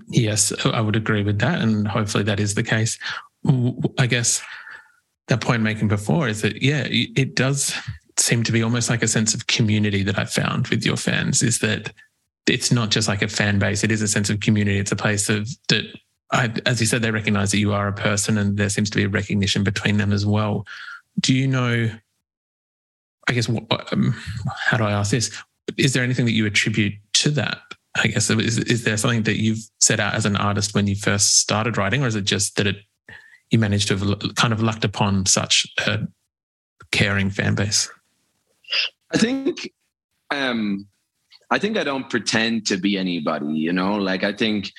Yes, 0.09 0.53
I 0.65 0.81
would 0.81 0.97
agree 0.97 1.23
with 1.23 1.39
that, 1.41 1.61
and 1.61 1.87
hopefully 1.87 2.25
that 2.25 2.41
is 2.41 2.55
the 2.55 2.63
case. 2.63 2.99
I 3.99 4.07
guess 4.07 4.43
that 5.29 5.41
point 5.41 5.63
making 5.63 5.89
before 5.89 6.29
is 6.29 6.43
that 6.43 6.63
yeah, 6.63 6.87
it 6.89 7.35
does 7.35 7.75
seem 8.17 8.43
to 8.43 8.53
be 8.53 8.63
almost 8.63 8.91
like 8.91 9.03
a 9.03 9.09
sense 9.09 9.35
of 9.35 9.47
community 9.47 10.03
that 10.03 10.19
I 10.19 10.25
found 10.25 10.69
with 10.69 10.85
your 10.85 10.97
fans. 10.97 11.43
Is 11.43 11.59
that 11.61 11.93
it's 12.47 12.73
not 12.73 12.91
just 12.91 13.09
like 13.09 13.23
a 13.23 13.29
fan 13.29 13.59
base; 13.59 13.85
it 13.85 13.93
is 13.93 14.03
a 14.03 14.09
sense 14.09 14.31
of 14.31 14.41
community. 14.41 14.79
It's 14.79 14.93
a 14.93 14.97
place 14.97 15.29
of 15.29 15.49
that. 15.69 15.85
I, 16.31 16.53
as 16.67 16.81
you 16.81 16.87
said, 16.87 17.01
they 17.01 17.11
recognize 17.11 17.53
that 17.53 17.59
you 17.59 17.73
are 17.73 17.89
a 17.89 17.93
person, 17.93 18.39
and 18.39 18.57
there 18.57 18.69
seems 18.69 18.91
to 18.91 18.97
be 18.97 19.05
a 19.05 19.09
recognition 19.09 19.65
between 19.65 19.97
them 19.97 20.13
as 20.13 20.27
well. 20.27 20.67
Do 21.21 21.35
you 21.35 21.47
know? 21.47 21.91
I 23.29 23.33
guess, 23.35 23.49
um, 23.49 24.15
how 24.57 24.79
do 24.79 24.85
I 24.85 24.93
ask 24.93 25.11
this? 25.11 25.31
Is 25.77 25.93
there 25.93 26.03
anything 26.03 26.25
that 26.25 26.33
you 26.33 26.47
attribute 26.47 26.95
to 27.15 27.31
that? 27.33 27.61
I 28.03 28.09
guess 28.09 28.31
is, 28.31 28.59
is 28.59 28.85
there 28.85 28.97
something 28.97 29.23
that 29.25 29.41
you've 29.41 29.59
set 29.81 30.01
out 30.01 30.15
as 30.15 30.27
an 30.27 30.37
artist 30.37 30.75
when 30.75 30.87
you 30.87 30.95
first 30.95 31.39
started 31.39 31.77
writing, 31.77 32.03
or 32.03 32.07
is 32.07 32.15
it 32.15 32.25
just 32.25 32.57
that 32.57 32.67
it 32.67 32.77
you 33.51 33.59
managed 33.59 33.89
to 33.89 33.97
have 33.97 34.35
kind 34.37 34.53
of 34.53 34.63
lucked 34.63 34.85
upon 34.85 35.27
such 35.27 35.67
a 35.87 36.01
caring 36.91 37.31
fan 37.31 37.55
base? 37.55 37.91
I 39.13 39.17
think, 39.17 39.73
um, 40.31 40.87
I 41.51 41.59
think 41.59 41.79
I 41.79 41.85
don't 41.85 42.11
pretend 42.11 42.67
to 42.67 42.77
be 42.77 42.99
anybody. 42.99 43.55
You 43.55 43.73
know, 43.73 43.97
like 43.97 44.23
I 44.23 44.33
think, 44.33 44.71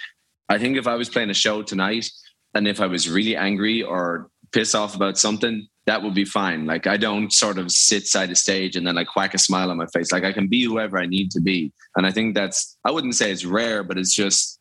I 0.50 0.60
think 0.60 0.78
if 0.78 0.88
I 0.88 0.96
was 0.96 1.10
playing 1.10 1.32
a 1.32 1.34
show 1.34 1.64
tonight, 1.64 2.08
and 2.54 2.68
if 2.68 2.80
I 2.80 2.86
was 2.86 3.10
really 3.10 3.36
angry 3.36 3.84
or 3.84 4.30
pissed 4.52 4.76
off 4.76 4.96
about 4.96 5.18
something, 5.18 5.68
that 5.90 6.04
would 6.04 6.14
be 6.14 6.24
fine. 6.24 6.68
Like 6.68 6.86
I 6.86 6.98
don't 6.98 7.34
sort 7.34 7.58
of 7.58 7.72
sit 7.72 8.06
side 8.06 8.30
of 8.30 8.38
stage 8.38 8.76
and 8.76 8.86
then 8.86 8.94
like 8.94 9.16
whack 9.16 9.34
a 9.34 9.40
smile 9.40 9.72
on 9.72 9.78
my 9.78 9.88
face. 9.88 10.12
Like 10.12 10.24
I 10.24 10.32
can 10.32 10.48
be 10.48 10.64
whoever 10.64 11.00
I 11.00 11.08
need 11.08 11.32
to 11.32 11.42
be. 11.42 11.72
And 11.96 12.06
I 12.06 12.12
think 12.12 12.36
that's 12.36 12.78
I 12.86 12.92
wouldn't 12.92 13.16
say 13.16 13.32
it's 13.32 13.44
rare, 13.44 13.84
but 13.84 13.98
it's 13.98 14.14
just 14.14 14.60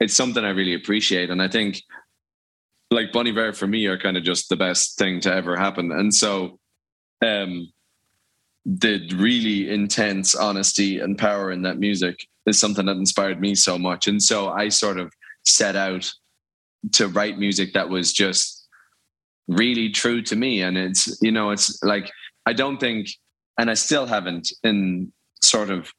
it's 0.00 0.14
something 0.14 0.44
I 0.44 0.50
really 0.50 0.74
appreciate. 0.74 1.30
And 1.30 1.40
I 1.40 1.46
think 1.46 1.80
like 2.90 3.12
Bon 3.12 3.28
Iver 3.28 3.52
for 3.52 3.68
me 3.68 3.86
are 3.86 3.96
kind 3.96 4.16
of 4.16 4.24
just 4.24 4.48
the 4.48 4.56
best 4.56 4.98
thing 4.98 5.20
to 5.20 5.32
ever 5.32 5.56
happen. 5.56 5.92
And 5.92 6.12
so 6.12 6.58
um 7.24 7.72
the 8.66 9.08
really 9.14 9.70
intense 9.70 10.34
honesty 10.34 10.98
and 10.98 11.16
power 11.16 11.52
in 11.52 11.62
that 11.62 11.78
music 11.78 12.26
is 12.46 12.58
something 12.58 12.86
that 12.86 12.96
inspired 12.96 13.40
me 13.40 13.54
so 13.54 13.78
much. 13.78 14.08
And 14.08 14.20
so 14.20 14.48
I 14.48 14.70
sort 14.70 14.98
of 14.98 15.12
set 15.44 15.76
out 15.76 16.10
to 16.94 17.06
write 17.06 17.38
music 17.38 17.74
that 17.74 17.90
was 17.90 18.12
just 18.12 18.57
really 19.48 19.90
true 19.90 20.22
to 20.22 20.36
me. 20.36 20.62
And 20.62 20.76
it's, 20.76 21.20
you 21.20 21.32
know, 21.32 21.50
it's 21.50 21.82
like, 21.82 22.10
I 22.46 22.52
don't 22.52 22.78
think, 22.78 23.08
and 23.58 23.70
I 23.70 23.74
still 23.74 24.06
haven't 24.06 24.52
in 24.62 25.12
sort 25.42 25.70
of 25.70 25.90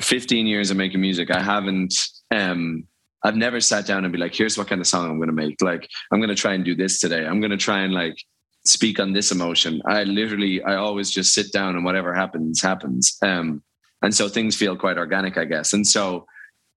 15 0.00 0.46
years 0.46 0.70
of 0.70 0.76
making 0.76 1.00
music, 1.00 1.30
I 1.30 1.42
haven't, 1.42 1.94
um, 2.30 2.84
I've 3.22 3.36
never 3.36 3.60
sat 3.60 3.86
down 3.86 4.04
and 4.04 4.12
be 4.12 4.18
like, 4.18 4.34
here's 4.34 4.56
what 4.56 4.68
kind 4.68 4.80
of 4.80 4.86
song 4.86 5.10
I'm 5.10 5.18
going 5.18 5.28
to 5.28 5.34
make. 5.34 5.60
Like, 5.60 5.88
I'm 6.10 6.20
going 6.20 6.30
to 6.30 6.34
try 6.34 6.54
and 6.54 6.64
do 6.64 6.74
this 6.74 6.98
today. 6.98 7.26
I'm 7.26 7.40
going 7.40 7.50
to 7.50 7.58
try 7.58 7.80
and 7.80 7.92
like 7.92 8.16
speak 8.64 8.98
on 8.98 9.12
this 9.12 9.30
emotion. 9.30 9.82
I 9.86 10.04
literally, 10.04 10.62
I 10.62 10.76
always 10.76 11.10
just 11.10 11.34
sit 11.34 11.52
down 11.52 11.76
and 11.76 11.84
whatever 11.84 12.14
happens, 12.14 12.62
happens. 12.62 13.18
Um, 13.20 13.62
and 14.02 14.14
so 14.14 14.28
things 14.28 14.56
feel 14.56 14.76
quite 14.76 14.96
organic, 14.96 15.36
I 15.36 15.44
guess. 15.44 15.74
And 15.74 15.86
so 15.86 16.26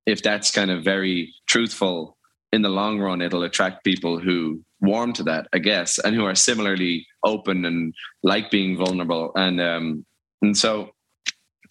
if 0.06 0.22
that's 0.22 0.52
kind 0.52 0.70
of 0.70 0.84
very 0.84 1.34
truthful 1.48 2.18
in 2.54 2.62
the 2.62 2.70
long 2.70 3.00
run, 3.00 3.22
it'll 3.22 3.44
attract 3.44 3.84
people 3.84 4.20
who 4.20 4.64
warm 4.80 5.12
to 5.14 5.24
that, 5.24 5.48
I 5.54 5.58
guess, 5.58 5.98
and 5.98 6.16
who 6.16 6.24
are 6.24 6.36
similarly 6.36 7.06
open 7.26 7.66
and 7.66 7.96
like 8.22 8.52
being 8.52 8.78
vulnerable. 8.78 9.32
And 9.36 9.60
um, 9.60 10.06
and 10.44 10.56
so 10.56 10.92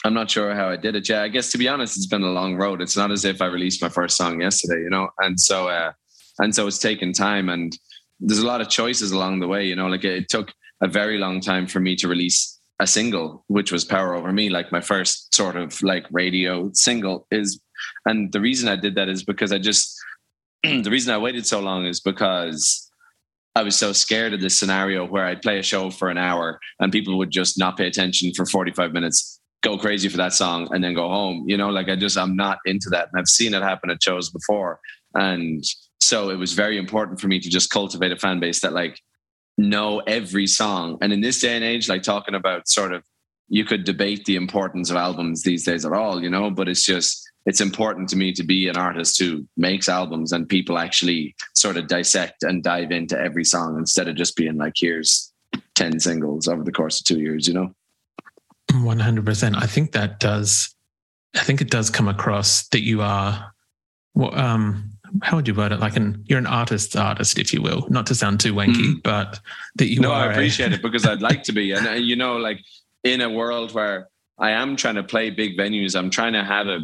I'm 0.04 0.12
not 0.12 0.28
sure 0.28 0.54
how 0.56 0.68
I 0.68 0.76
did 0.76 0.96
it. 0.96 1.08
Yeah, 1.08 1.22
I 1.22 1.28
guess 1.28 1.52
to 1.52 1.58
be 1.58 1.68
honest, 1.68 1.96
it's 1.96 2.06
been 2.06 2.24
a 2.24 2.32
long 2.32 2.56
road. 2.56 2.82
It's 2.82 2.96
not 2.96 3.12
as 3.12 3.24
if 3.24 3.40
I 3.40 3.46
released 3.46 3.80
my 3.80 3.88
first 3.88 4.16
song 4.16 4.40
yesterday, 4.40 4.82
you 4.82 4.90
know. 4.90 5.08
And 5.20 5.38
so 5.38 5.68
uh, 5.68 5.92
and 6.40 6.52
so 6.52 6.66
it's 6.66 6.80
taken 6.80 7.12
time, 7.12 7.48
and 7.48 7.78
there's 8.18 8.40
a 8.40 8.46
lot 8.46 8.60
of 8.60 8.68
choices 8.68 9.12
along 9.12 9.38
the 9.38 9.48
way. 9.48 9.64
You 9.64 9.76
know, 9.76 9.86
like 9.86 10.04
it 10.04 10.28
took 10.28 10.52
a 10.82 10.88
very 10.88 11.16
long 11.16 11.40
time 11.40 11.68
for 11.68 11.78
me 11.78 11.94
to 11.96 12.08
release 12.08 12.58
a 12.80 12.88
single, 12.88 13.44
which 13.46 13.70
was 13.70 13.84
Power 13.84 14.14
Over 14.14 14.32
Me, 14.32 14.50
like 14.50 14.72
my 14.72 14.80
first 14.80 15.32
sort 15.32 15.54
of 15.54 15.80
like 15.84 16.06
radio 16.10 16.70
single 16.74 17.28
is. 17.30 17.60
And 18.04 18.32
the 18.32 18.40
reason 18.40 18.68
I 18.68 18.76
did 18.76 18.96
that 18.96 19.08
is 19.08 19.22
because 19.24 19.52
I 19.52 19.58
just 19.58 20.01
the 20.62 20.90
reason 20.90 21.12
I 21.12 21.18
waited 21.18 21.46
so 21.46 21.60
long 21.60 21.86
is 21.86 22.00
because 22.00 22.88
I 23.54 23.62
was 23.62 23.76
so 23.76 23.92
scared 23.92 24.32
of 24.32 24.40
this 24.40 24.58
scenario 24.58 25.04
where 25.06 25.26
I'd 25.26 25.42
play 25.42 25.58
a 25.58 25.62
show 25.62 25.90
for 25.90 26.08
an 26.08 26.18
hour 26.18 26.60
and 26.80 26.92
people 26.92 27.18
would 27.18 27.30
just 27.30 27.58
not 27.58 27.76
pay 27.76 27.86
attention 27.86 28.32
for 28.34 28.46
45 28.46 28.92
minutes, 28.92 29.40
go 29.62 29.76
crazy 29.76 30.08
for 30.08 30.16
that 30.18 30.32
song, 30.32 30.68
and 30.72 30.82
then 30.82 30.94
go 30.94 31.08
home. 31.08 31.44
You 31.48 31.56
know, 31.56 31.68
like 31.68 31.88
I 31.88 31.96
just, 31.96 32.16
I'm 32.16 32.36
not 32.36 32.58
into 32.64 32.88
that. 32.90 33.08
And 33.12 33.20
I've 33.20 33.28
seen 33.28 33.54
it 33.54 33.62
happen 33.62 33.90
at 33.90 34.02
shows 34.02 34.30
before. 34.30 34.78
And 35.14 35.64
so 36.00 36.30
it 36.30 36.36
was 36.36 36.54
very 36.54 36.78
important 36.78 37.20
for 37.20 37.28
me 37.28 37.40
to 37.40 37.50
just 37.50 37.70
cultivate 37.70 38.12
a 38.12 38.16
fan 38.16 38.40
base 38.40 38.60
that 38.60 38.72
like 38.72 38.98
know 39.58 39.98
every 40.06 40.46
song. 40.46 40.96
And 41.02 41.12
in 41.12 41.20
this 41.20 41.40
day 41.40 41.54
and 41.56 41.64
age, 41.64 41.88
like 41.88 42.02
talking 42.02 42.34
about 42.34 42.68
sort 42.68 42.92
of, 42.92 43.04
you 43.48 43.64
could 43.64 43.84
debate 43.84 44.24
the 44.24 44.36
importance 44.36 44.88
of 44.90 44.96
albums 44.96 45.42
these 45.42 45.64
days 45.64 45.84
at 45.84 45.92
all, 45.92 46.22
you 46.22 46.30
know, 46.30 46.50
but 46.50 46.68
it's 46.68 46.86
just, 46.86 47.31
it's 47.46 47.60
important 47.60 48.08
to 48.10 48.16
me 48.16 48.32
to 48.32 48.44
be 48.44 48.68
an 48.68 48.76
artist 48.76 49.18
who 49.18 49.46
makes 49.56 49.88
albums 49.88 50.32
and 50.32 50.48
people 50.48 50.78
actually 50.78 51.34
sort 51.54 51.76
of 51.76 51.88
dissect 51.88 52.42
and 52.42 52.62
dive 52.62 52.92
into 52.92 53.18
every 53.18 53.44
song 53.44 53.76
instead 53.78 54.08
of 54.08 54.16
just 54.16 54.36
being 54.36 54.56
like, 54.56 54.74
here's 54.76 55.32
10 55.74 56.00
singles 56.00 56.46
over 56.46 56.62
the 56.62 56.72
course 56.72 57.00
of 57.00 57.06
two 57.06 57.20
years, 57.20 57.48
you 57.48 57.54
know? 57.54 57.74
100%. 58.70 59.56
I 59.60 59.66
think 59.66 59.92
that 59.92 60.20
does, 60.20 60.74
I 61.34 61.40
think 61.40 61.60
it 61.60 61.70
does 61.70 61.90
come 61.90 62.08
across 62.08 62.68
that 62.68 62.82
you 62.82 63.02
are, 63.02 63.52
well, 64.14 64.38
um, 64.38 64.92
how 65.22 65.36
would 65.36 65.48
you 65.48 65.54
word 65.54 65.72
it? 65.72 65.80
Like 65.80 65.96
an, 65.96 66.24
you're 66.26 66.38
an 66.38 66.46
artist's 66.46 66.96
artist, 66.96 67.38
if 67.38 67.52
you 67.52 67.60
will, 67.60 67.86
not 67.90 68.06
to 68.06 68.14
sound 68.14 68.40
too 68.40 68.54
wanky, 68.54 68.94
mm. 68.94 69.02
but 69.02 69.40
that 69.76 69.88
you 69.88 70.00
no, 70.00 70.12
are. 70.12 70.28
I 70.28 70.32
appreciate 70.32 70.72
a, 70.72 70.76
it 70.76 70.82
because 70.82 71.04
I'd 71.04 71.22
like 71.22 71.42
to 71.44 71.52
be. 71.52 71.72
And, 71.72 71.86
uh, 71.86 71.92
you 71.92 72.16
know, 72.16 72.36
like 72.36 72.60
in 73.04 73.20
a 73.20 73.28
world 73.28 73.74
where 73.74 74.08
I 74.38 74.52
am 74.52 74.76
trying 74.76 74.94
to 74.94 75.02
play 75.02 75.30
big 75.30 75.58
venues, 75.58 75.96
I'm 75.98 76.08
trying 76.08 76.32
to 76.32 76.44
have 76.44 76.66
a, 76.66 76.80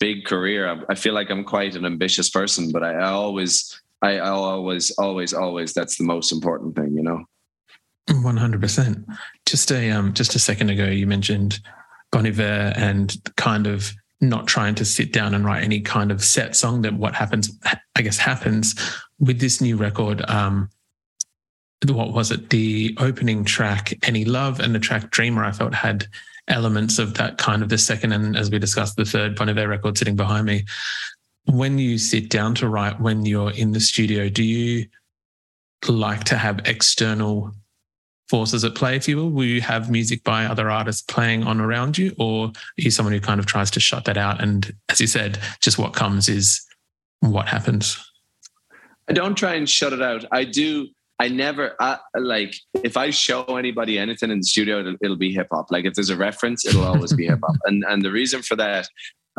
big 0.00 0.24
career. 0.24 0.84
I, 0.88 0.94
feel 0.96 1.14
like 1.14 1.30
I'm 1.30 1.44
quite 1.44 1.76
an 1.76 1.84
ambitious 1.84 2.28
person, 2.28 2.72
but 2.72 2.82
I, 2.82 2.94
I 2.94 3.10
always, 3.10 3.80
I, 4.02 4.16
I 4.16 4.30
always, 4.30 4.90
always, 4.92 5.32
always, 5.32 5.72
that's 5.72 5.96
the 5.96 6.04
most 6.04 6.32
important 6.32 6.74
thing, 6.74 6.96
you 6.96 7.02
know? 7.02 7.24
100%. 8.08 9.04
Just 9.46 9.70
a, 9.70 9.90
um, 9.90 10.14
just 10.14 10.34
a 10.34 10.40
second 10.40 10.70
ago, 10.70 10.86
you 10.86 11.06
mentioned 11.06 11.60
Bon 12.10 12.26
Iver 12.26 12.72
and 12.74 13.14
kind 13.36 13.66
of 13.66 13.92
not 14.20 14.46
trying 14.46 14.74
to 14.74 14.84
sit 14.84 15.12
down 15.12 15.34
and 15.34 15.44
write 15.44 15.62
any 15.62 15.80
kind 15.80 16.10
of 16.10 16.24
set 16.24 16.56
song 16.56 16.82
that 16.82 16.94
what 16.94 17.14
happens, 17.14 17.50
I 17.94 18.02
guess, 18.02 18.18
happens 18.18 18.74
with 19.18 19.38
this 19.38 19.60
new 19.60 19.76
record. 19.76 20.28
Um, 20.28 20.70
what 21.86 22.12
was 22.12 22.30
it? 22.30 22.50
The 22.50 22.94
opening 22.98 23.44
track, 23.44 23.94
Any 24.02 24.24
Love, 24.24 24.60
and 24.60 24.74
the 24.74 24.78
track 24.78 25.10
Dreamer, 25.10 25.44
I 25.44 25.52
felt 25.52 25.74
had 25.74 26.06
elements 26.50 26.98
of 26.98 27.14
that 27.14 27.38
kind 27.38 27.62
of 27.62 27.68
the 27.68 27.78
second 27.78 28.12
and 28.12 28.36
as 28.36 28.50
we 28.50 28.58
discussed 28.58 28.96
the 28.96 29.04
third 29.04 29.36
Bon 29.36 29.48
Iver 29.48 29.68
record 29.68 29.96
sitting 29.96 30.16
behind 30.16 30.46
me. 30.46 30.64
When 31.46 31.78
you 31.78 31.96
sit 31.96 32.28
down 32.28 32.54
to 32.56 32.68
write 32.68 33.00
when 33.00 33.24
you're 33.24 33.52
in 33.52 33.72
the 33.72 33.80
studio, 33.80 34.28
do 34.28 34.44
you 34.44 34.86
like 35.88 36.24
to 36.24 36.36
have 36.36 36.60
external 36.66 37.52
forces 38.28 38.64
at 38.64 38.74
play, 38.74 38.96
if 38.96 39.08
you 39.08 39.16
will? 39.16 39.30
Will 39.30 39.44
you 39.44 39.60
have 39.60 39.90
music 39.90 40.22
by 40.22 40.44
other 40.44 40.70
artists 40.70 41.02
playing 41.02 41.42
on 41.44 41.60
around 41.60 41.98
you, 41.98 42.14
or 42.18 42.46
are 42.46 42.52
you 42.76 42.90
someone 42.90 43.12
who 43.12 43.20
kind 43.20 43.40
of 43.40 43.46
tries 43.46 43.70
to 43.72 43.80
shut 43.80 44.04
that 44.04 44.16
out? 44.16 44.40
And 44.40 44.72
as 44.88 45.00
you 45.00 45.06
said, 45.06 45.38
just 45.60 45.78
what 45.78 45.94
comes 45.94 46.28
is 46.28 46.64
what 47.20 47.48
happens. 47.48 47.98
I 49.08 49.12
don't 49.12 49.34
try 49.34 49.54
and 49.54 49.68
shut 49.68 49.92
it 49.92 50.02
out. 50.02 50.24
I 50.30 50.44
do 50.44 50.88
I 51.20 51.28
never 51.28 51.76
I, 51.80 51.98
like 52.18 52.54
if 52.82 52.96
I 52.96 53.10
show 53.10 53.44
anybody 53.44 53.98
anything 53.98 54.30
in 54.30 54.38
the 54.38 54.44
studio, 54.44 54.80
it'll, 54.80 54.96
it'll 55.02 55.16
be 55.16 55.34
hip 55.34 55.48
hop. 55.52 55.70
Like 55.70 55.84
if 55.84 55.92
there's 55.92 56.08
a 56.08 56.16
reference, 56.16 56.64
it'll 56.64 56.82
always 56.82 57.12
be 57.12 57.26
hip 57.26 57.40
hop. 57.42 57.56
And 57.66 57.84
and 57.86 58.02
the 58.02 58.10
reason 58.10 58.40
for 58.40 58.56
that, 58.56 58.88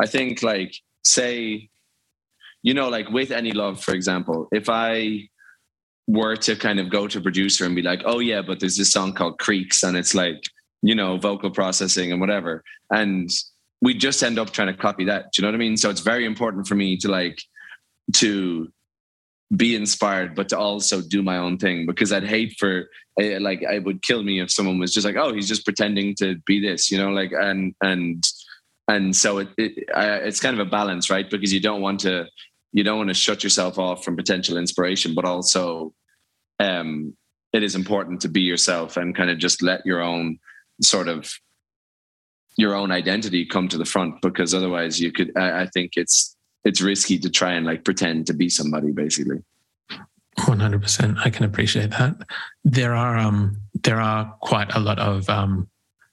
I 0.00 0.06
think, 0.06 0.44
like 0.44 0.72
say, 1.04 1.68
you 2.62 2.72
know, 2.72 2.88
like 2.88 3.10
with 3.10 3.32
any 3.32 3.50
love, 3.50 3.82
for 3.82 3.94
example, 3.94 4.46
if 4.52 4.68
I 4.68 5.28
were 6.06 6.36
to 6.36 6.54
kind 6.54 6.78
of 6.78 6.88
go 6.88 7.08
to 7.08 7.20
producer 7.20 7.64
and 7.64 7.74
be 7.74 7.82
like, 7.82 8.02
oh 8.04 8.20
yeah, 8.20 8.42
but 8.42 8.60
there's 8.60 8.76
this 8.76 8.92
song 8.92 9.12
called 9.12 9.40
Creeks, 9.40 9.82
and 9.82 9.96
it's 9.96 10.14
like 10.14 10.40
you 10.82 10.94
know 10.94 11.18
vocal 11.18 11.50
processing 11.50 12.12
and 12.12 12.20
whatever, 12.20 12.62
and 12.92 13.28
we 13.80 13.92
just 13.92 14.22
end 14.22 14.38
up 14.38 14.50
trying 14.52 14.68
to 14.68 14.80
copy 14.80 15.04
that. 15.06 15.32
Do 15.32 15.42
you 15.42 15.42
know 15.42 15.48
what 15.48 15.56
I 15.56 15.66
mean? 15.66 15.76
So 15.76 15.90
it's 15.90 16.00
very 16.00 16.26
important 16.26 16.68
for 16.68 16.76
me 16.76 16.96
to 16.98 17.08
like 17.08 17.42
to 18.14 18.72
be 19.56 19.76
inspired, 19.76 20.34
but 20.34 20.48
to 20.48 20.58
also 20.58 21.02
do 21.02 21.22
my 21.22 21.36
own 21.36 21.58
thing 21.58 21.86
because 21.86 22.12
I'd 22.12 22.24
hate 22.24 22.56
for 22.58 22.88
eh, 23.20 23.38
like 23.40 23.62
it 23.62 23.84
would 23.84 24.02
kill 24.02 24.22
me 24.22 24.40
if 24.40 24.50
someone 24.50 24.78
was 24.78 24.94
just 24.94 25.06
like, 25.06 25.16
oh, 25.16 25.32
he's 25.34 25.48
just 25.48 25.64
pretending 25.64 26.14
to 26.16 26.36
be 26.46 26.60
this, 26.60 26.90
you 26.90 26.98
know, 26.98 27.10
like 27.10 27.32
and 27.32 27.74
and 27.82 28.24
and 28.88 29.14
so 29.14 29.38
it, 29.38 29.48
it 29.58 29.84
it's 29.96 30.40
kind 30.40 30.58
of 30.58 30.66
a 30.66 30.70
balance, 30.70 31.10
right? 31.10 31.28
Because 31.30 31.52
you 31.52 31.60
don't 31.60 31.82
want 31.82 32.00
to 32.00 32.26
you 32.72 32.82
don't 32.82 32.98
want 32.98 33.10
to 33.10 33.14
shut 33.14 33.44
yourself 33.44 33.78
off 33.78 34.04
from 34.04 34.16
potential 34.16 34.56
inspiration, 34.56 35.14
but 35.14 35.26
also 35.26 35.92
um, 36.58 37.14
it 37.52 37.62
is 37.62 37.74
important 37.74 38.20
to 38.22 38.28
be 38.28 38.40
yourself 38.40 38.96
and 38.96 39.14
kind 39.14 39.30
of 39.30 39.38
just 39.38 39.62
let 39.62 39.84
your 39.84 40.00
own 40.00 40.38
sort 40.80 41.08
of 41.08 41.30
your 42.56 42.74
own 42.74 42.90
identity 42.90 43.44
come 43.44 43.68
to 43.68 43.78
the 43.78 43.84
front 43.84 44.20
because 44.22 44.54
otherwise 44.54 45.00
you 45.00 45.12
could 45.12 45.32
I, 45.36 45.62
I 45.62 45.66
think 45.66 45.92
it's 45.96 46.36
it's 46.64 46.80
risky 46.80 47.18
to 47.18 47.30
try 47.30 47.52
and 47.52 47.66
like 47.66 47.84
pretend 47.84 48.26
to 48.26 48.34
be 48.34 48.48
somebody 48.48 48.92
basically. 48.92 49.42
100% 50.38 51.18
i 51.24 51.30
can 51.30 51.44
appreciate 51.44 51.90
that. 51.90 52.16
There 52.64 52.94
are 52.94 53.18
um 53.18 53.58
there 53.82 54.00
are 54.00 54.34
quite 54.40 54.74
a 54.74 54.80
lot 54.80 54.98
of 54.98 55.28
um 55.28 55.68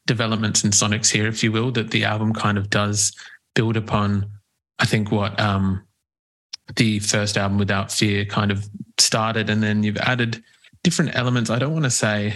developments 0.06 0.64
and 0.64 0.74
sonics 0.74 1.10
here 1.10 1.28
if 1.28 1.44
you 1.44 1.52
will 1.52 1.72
that 1.72 1.92
the 1.92 2.04
album 2.04 2.34
kind 2.34 2.58
of 2.58 2.70
does 2.70 3.16
build 3.56 3.78
upon. 3.78 4.30
I 4.80 4.86
think 4.86 5.12
what 5.12 5.40
um 5.40 5.84
the 6.76 7.00
first 7.00 7.38
album 7.38 7.58
without 7.58 7.92
fear 7.92 8.26
kind 8.26 8.52
of 8.52 8.68
started 8.98 9.50
and 9.50 9.64
then 9.64 9.84
you've 9.84 9.98
added 9.98 10.44
different 10.84 11.16
elements. 11.16 11.50
I 11.50 11.60
don't 11.60 11.74
want 11.74 11.86
to 11.86 11.92
say 11.92 12.36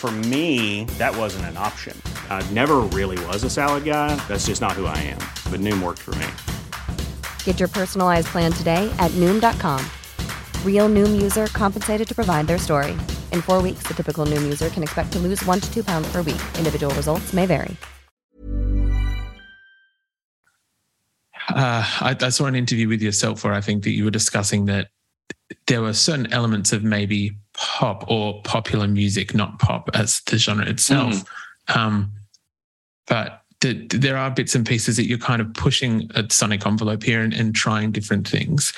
For 0.00 0.10
me, 0.10 0.84
that 0.96 1.14
wasn't 1.14 1.44
an 1.44 1.58
option. 1.58 1.94
I 2.30 2.42
never 2.52 2.76
really 2.78 3.22
was 3.26 3.44
a 3.44 3.50
salad 3.50 3.84
guy. 3.84 4.16
That's 4.28 4.46
just 4.46 4.62
not 4.62 4.72
who 4.72 4.86
I 4.86 4.96
am. 4.96 5.18
But 5.52 5.60
Noom 5.60 5.82
worked 5.82 5.98
for 5.98 6.14
me. 6.14 6.26
Get 7.44 7.60
your 7.60 7.68
personalized 7.68 8.28
plan 8.28 8.50
today 8.50 8.90
at 8.98 9.10
Noom.com. 9.20 9.84
Real 10.64 10.88
Noom 10.88 11.20
user 11.20 11.48
compensated 11.48 12.08
to 12.08 12.14
provide 12.14 12.46
their 12.46 12.56
story. 12.56 12.92
In 13.30 13.42
four 13.42 13.60
weeks, 13.60 13.82
the 13.86 13.92
typical 13.92 14.24
Noom 14.24 14.42
user 14.42 14.70
can 14.70 14.82
expect 14.82 15.12
to 15.12 15.18
lose 15.18 15.44
one 15.44 15.60
to 15.60 15.70
two 15.70 15.84
pounds 15.84 16.10
per 16.10 16.22
week. 16.22 16.40
Individual 16.56 16.94
results 16.94 17.34
may 17.34 17.44
vary. 17.44 17.76
Uh, 21.50 21.84
I, 22.00 22.16
I 22.18 22.30
saw 22.30 22.46
an 22.46 22.54
interview 22.54 22.88
with 22.88 23.02
yourself 23.02 23.44
where 23.44 23.52
I 23.52 23.60
think 23.60 23.84
that 23.84 23.90
you 23.90 24.04
were 24.04 24.10
discussing 24.10 24.64
that 24.64 24.88
there 25.66 25.82
were 25.82 25.92
certain 25.92 26.32
elements 26.32 26.72
of 26.72 26.82
maybe 26.82 27.36
pop 27.60 28.04
or 28.08 28.40
popular 28.42 28.88
music, 28.88 29.34
not 29.34 29.58
pop 29.58 29.90
as 29.92 30.20
the 30.22 30.38
genre 30.38 30.66
itself. 30.66 31.14
Um, 31.74 32.12
but 33.06 33.42
th- 33.60 33.90
there 33.90 34.16
are 34.16 34.30
bits 34.30 34.54
and 34.54 34.66
pieces 34.66 34.96
that 34.96 35.04
you're 35.04 35.18
kind 35.18 35.42
of 35.42 35.52
pushing 35.52 36.10
a 36.14 36.24
sonic 36.30 36.66
envelope 36.66 37.02
here 37.02 37.20
and, 37.20 37.34
and 37.34 37.54
trying 37.54 37.92
different 37.92 38.26
things. 38.26 38.72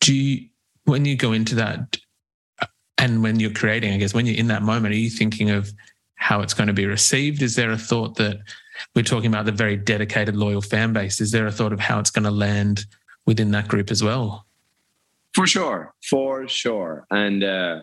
Do 0.00 0.14
you, 0.14 0.48
when 0.84 1.04
you 1.04 1.16
go 1.16 1.32
into 1.32 1.54
that 1.56 1.98
and 2.96 3.22
when 3.22 3.38
you're 3.38 3.52
creating, 3.52 3.92
I 3.92 3.98
guess, 3.98 4.14
when 4.14 4.24
you're 4.24 4.38
in 4.38 4.48
that 4.48 4.62
moment, 4.62 4.94
are 4.94 4.98
you 4.98 5.10
thinking 5.10 5.50
of 5.50 5.70
how 6.14 6.40
it's 6.40 6.54
going 6.54 6.68
to 6.68 6.72
be 6.72 6.86
received? 6.86 7.42
Is 7.42 7.56
there 7.56 7.72
a 7.72 7.78
thought 7.78 8.16
that 8.16 8.38
we're 8.94 9.02
talking 9.02 9.28
about 9.28 9.44
the 9.44 9.52
very 9.52 9.76
dedicated, 9.76 10.34
loyal 10.34 10.62
fan 10.62 10.94
base? 10.94 11.20
Is 11.20 11.30
there 11.30 11.46
a 11.46 11.52
thought 11.52 11.74
of 11.74 11.80
how 11.80 11.98
it's 11.98 12.10
going 12.10 12.24
to 12.24 12.30
land 12.30 12.86
within 13.26 13.50
that 13.50 13.68
group 13.68 13.90
as 13.90 14.02
well? 14.02 14.46
For 15.34 15.46
sure, 15.46 15.94
for 16.08 16.48
sure, 16.48 17.06
and 17.10 17.44
uh, 17.44 17.82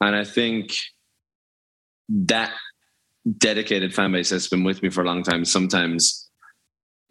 and 0.00 0.14
I 0.14 0.24
think 0.24 0.74
that 2.08 2.52
dedicated 3.38 3.94
fan 3.94 4.12
base 4.12 4.28
that's 4.28 4.48
been 4.48 4.64
with 4.64 4.82
me 4.82 4.90
for 4.90 5.02
a 5.02 5.06
long 5.06 5.22
time 5.22 5.44
sometimes 5.46 6.28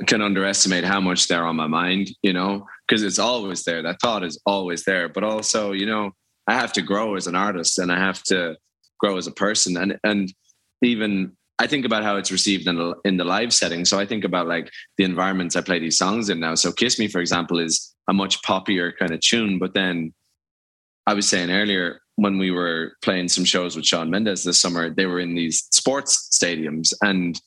can 0.06 0.22
underestimate 0.22 0.84
how 0.84 1.00
much 1.00 1.28
they're 1.28 1.46
on 1.46 1.56
my 1.56 1.66
mind, 1.66 2.12
you 2.22 2.34
know, 2.34 2.68
because 2.88 3.02
it's 3.04 3.18
always 3.20 3.64
there. 3.64 3.82
That 3.82 4.00
thought 4.02 4.24
is 4.24 4.40
always 4.46 4.84
there, 4.84 5.10
but 5.10 5.24
also, 5.24 5.72
you 5.72 5.86
know, 5.86 6.12
I 6.48 6.54
have 6.54 6.74
to 6.74 6.82
grow 6.82 7.16
as 7.16 7.26
an 7.26 7.36
artist 7.36 7.80
and 7.80 7.92
I 7.92 7.98
have 7.98 8.22
to 8.24 8.56
grow 9.00 9.18
as 9.18 9.28
a 9.28 9.32
person, 9.32 9.78
and 9.78 9.98
and 10.04 10.32
even 10.84 11.36
I 11.60 11.68
think 11.68 11.86
about 11.86 12.04
how 12.04 12.18
it's 12.18 12.32
received 12.32 12.68
in 12.68 12.76
the, 12.76 12.96
in 13.06 13.18
the 13.18 13.24
live 13.24 13.54
setting. 13.54 13.86
So 13.86 14.00
I 14.00 14.06
think 14.06 14.24
about 14.24 14.48
like 14.48 14.70
the 14.98 15.04
environments 15.04 15.56
I 15.56 15.62
play 15.62 15.80
these 15.80 15.98
songs 15.98 16.30
in 16.30 16.40
now. 16.40 16.56
So 16.56 16.72
Kiss 16.72 17.00
Me, 17.00 17.08
for 17.08 17.22
example, 17.22 17.60
is 17.60 17.93
a 18.10 18.14
much 18.14 18.42
poppier 18.42 18.92
kind 18.98 19.12
of 19.12 19.20
tune. 19.22 19.60
But 19.60 19.74
then 19.74 20.14
I 21.08 21.14
was 21.14 21.28
saying 21.28 21.52
earlier, 21.52 22.02
when 22.16 22.38
we 22.38 22.52
were 22.52 22.94
playing 23.02 23.28
some 23.28 23.46
shows 23.46 23.76
with 23.76 23.86
Shawn 23.86 24.10
Mendes 24.10 24.44
this 24.44 24.62
summer, 24.62 24.90
they 24.90 25.06
were 25.06 25.20
in 25.20 25.36
these 25.36 25.68
sports 25.72 26.30
stadiums. 26.32 26.94
And 27.02 27.40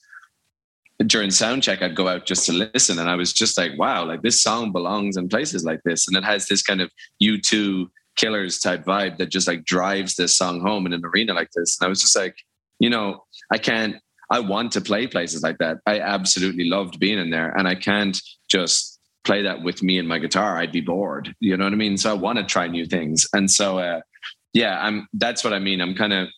during 1.07 1.30
sound 1.30 1.62
check, 1.62 1.83
I'd 1.83 1.94
go 1.94 2.09
out 2.09 2.26
just 2.26 2.46
to 2.46 2.52
listen. 2.52 2.98
And 2.98 3.09
I 3.09 3.14
was 3.14 3.33
just 3.33 3.57
like, 3.57 3.72
wow, 3.78 4.04
like 4.04 4.22
this 4.22 4.42
song 4.42 4.72
belongs 4.72 5.16
in 5.16 5.28
places 5.28 5.64
like 5.64 5.80
this. 5.85 6.09
And 6.09 6.16
it 6.16 6.24
has 6.24 6.46
this 6.46 6.62
kind 6.62 6.80
of 6.80 6.90
U2 7.22 7.87
killers 8.16 8.59
type 8.59 8.85
vibe 8.85 9.18
that 9.18 9.30
just 9.30 9.46
like 9.46 9.64
drives 9.64 10.16
this 10.16 10.37
song 10.37 10.61
home 10.61 10.87
in 10.87 10.92
an 10.92 11.04
arena 11.04 11.35
like 11.35 11.50
this. 11.54 11.78
And 11.78 11.87
I 11.87 11.88
was 11.88 12.00
just 12.00 12.16
like, 12.16 12.37
you 12.80 12.90
know, 12.90 13.24
I 13.52 13.59
can't, 13.59 13.96
I 14.30 14.40
want 14.40 14.72
to 14.72 14.80
play 14.80 15.07
places 15.07 15.42
like 15.42 15.59
that. 15.59 15.78
I 15.87 16.00
absolutely 16.00 16.64
loved 16.68 16.98
being 16.98 17.18
in 17.18 17.30
there. 17.30 17.57
And 17.57 17.68
I 17.68 17.74
can't 17.74 18.18
just 18.48 18.95
play 19.26 19.42
that 19.42 19.62
with 19.62 19.82
me 19.82 19.98
and 19.98 20.08
my 20.08 20.18
guitar. 20.18 20.56
I'd 20.56 20.72
be 20.72 20.80
bored. 20.80 21.34
You 21.40 21.56
know 21.56 21.64
what 21.64 21.72
I 21.72 21.76
mean? 21.76 21.98
So 21.98 22.10
I 22.10 22.14
want 22.14 22.38
to 22.38 22.44
try 22.44 22.68
new 22.68 22.86
things. 22.86 23.26
And 23.34 23.50
so, 23.50 23.78
uh, 23.78 24.00
yeah, 24.54 24.80
I'm, 24.80 25.06
that's 25.12 25.44
what 25.44 25.52
I 25.52 25.58
mean. 25.58 25.80
I'm 25.82 25.94
kind 25.94 26.12
of, 26.12 26.28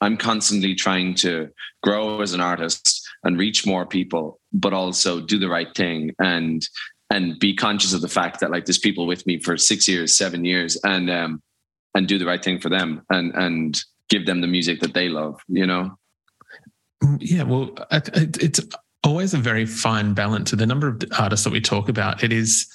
I'm 0.00 0.16
constantly 0.16 0.74
trying 0.74 1.14
to 1.16 1.50
grow 1.82 2.22
as 2.22 2.32
an 2.32 2.40
artist 2.40 3.06
and 3.22 3.38
reach 3.38 3.66
more 3.66 3.86
people, 3.86 4.40
but 4.52 4.72
also 4.72 5.20
do 5.20 5.38
the 5.38 5.48
right 5.48 5.72
thing 5.76 6.12
and, 6.18 6.66
and 7.10 7.38
be 7.38 7.54
conscious 7.54 7.92
of 7.92 8.00
the 8.00 8.08
fact 8.08 8.40
that 8.40 8.50
like 8.50 8.64
there's 8.64 8.78
people 8.78 9.06
with 9.06 9.26
me 9.26 9.38
for 9.38 9.56
six 9.58 9.86
years, 9.86 10.16
seven 10.16 10.44
years 10.44 10.80
and, 10.84 11.10
um, 11.10 11.42
and 11.94 12.08
do 12.08 12.18
the 12.18 12.26
right 12.26 12.42
thing 12.42 12.58
for 12.58 12.70
them 12.70 13.02
and, 13.10 13.34
and 13.34 13.82
give 14.08 14.24
them 14.24 14.40
the 14.40 14.46
music 14.46 14.80
that 14.80 14.94
they 14.94 15.08
love, 15.08 15.38
you 15.48 15.66
know? 15.66 15.96
Yeah, 17.18 17.44
well, 17.44 17.74
it's 17.90 18.60
always 19.10 19.34
a 19.34 19.38
very 19.38 19.66
fine 19.66 20.14
balance. 20.14 20.50
To 20.50 20.56
the 20.56 20.66
number 20.66 20.86
of 20.86 21.02
artists 21.18 21.44
that 21.44 21.52
we 21.52 21.60
talk 21.60 21.88
about, 21.88 22.22
it 22.22 22.32
is 22.32 22.66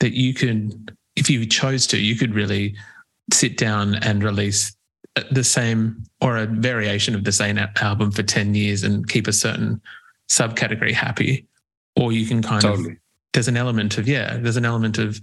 that 0.00 0.14
you 0.14 0.32
could, 0.32 0.96
if 1.14 1.28
you 1.28 1.46
chose 1.46 1.86
to, 1.88 1.98
you 1.98 2.16
could 2.16 2.34
really 2.34 2.74
sit 3.32 3.58
down 3.58 3.96
and 3.96 4.24
release 4.24 4.74
the 5.30 5.44
same 5.44 6.02
or 6.22 6.38
a 6.38 6.46
variation 6.46 7.14
of 7.14 7.24
the 7.24 7.32
same 7.32 7.58
album 7.80 8.10
for 8.10 8.22
10 8.22 8.54
years 8.54 8.82
and 8.82 9.06
keep 9.08 9.26
a 9.26 9.32
certain 9.32 9.80
subcategory 10.30 10.92
happy. 10.92 11.46
Or 11.94 12.10
you 12.10 12.26
can 12.26 12.42
kind 12.42 12.62
Totally. 12.62 12.92
of, 12.92 12.96
there's 13.34 13.48
an 13.48 13.58
element 13.58 13.98
of, 13.98 14.08
yeah, 14.08 14.38
there's 14.38 14.56
an 14.56 14.64
element 14.64 14.96
of 14.96 15.20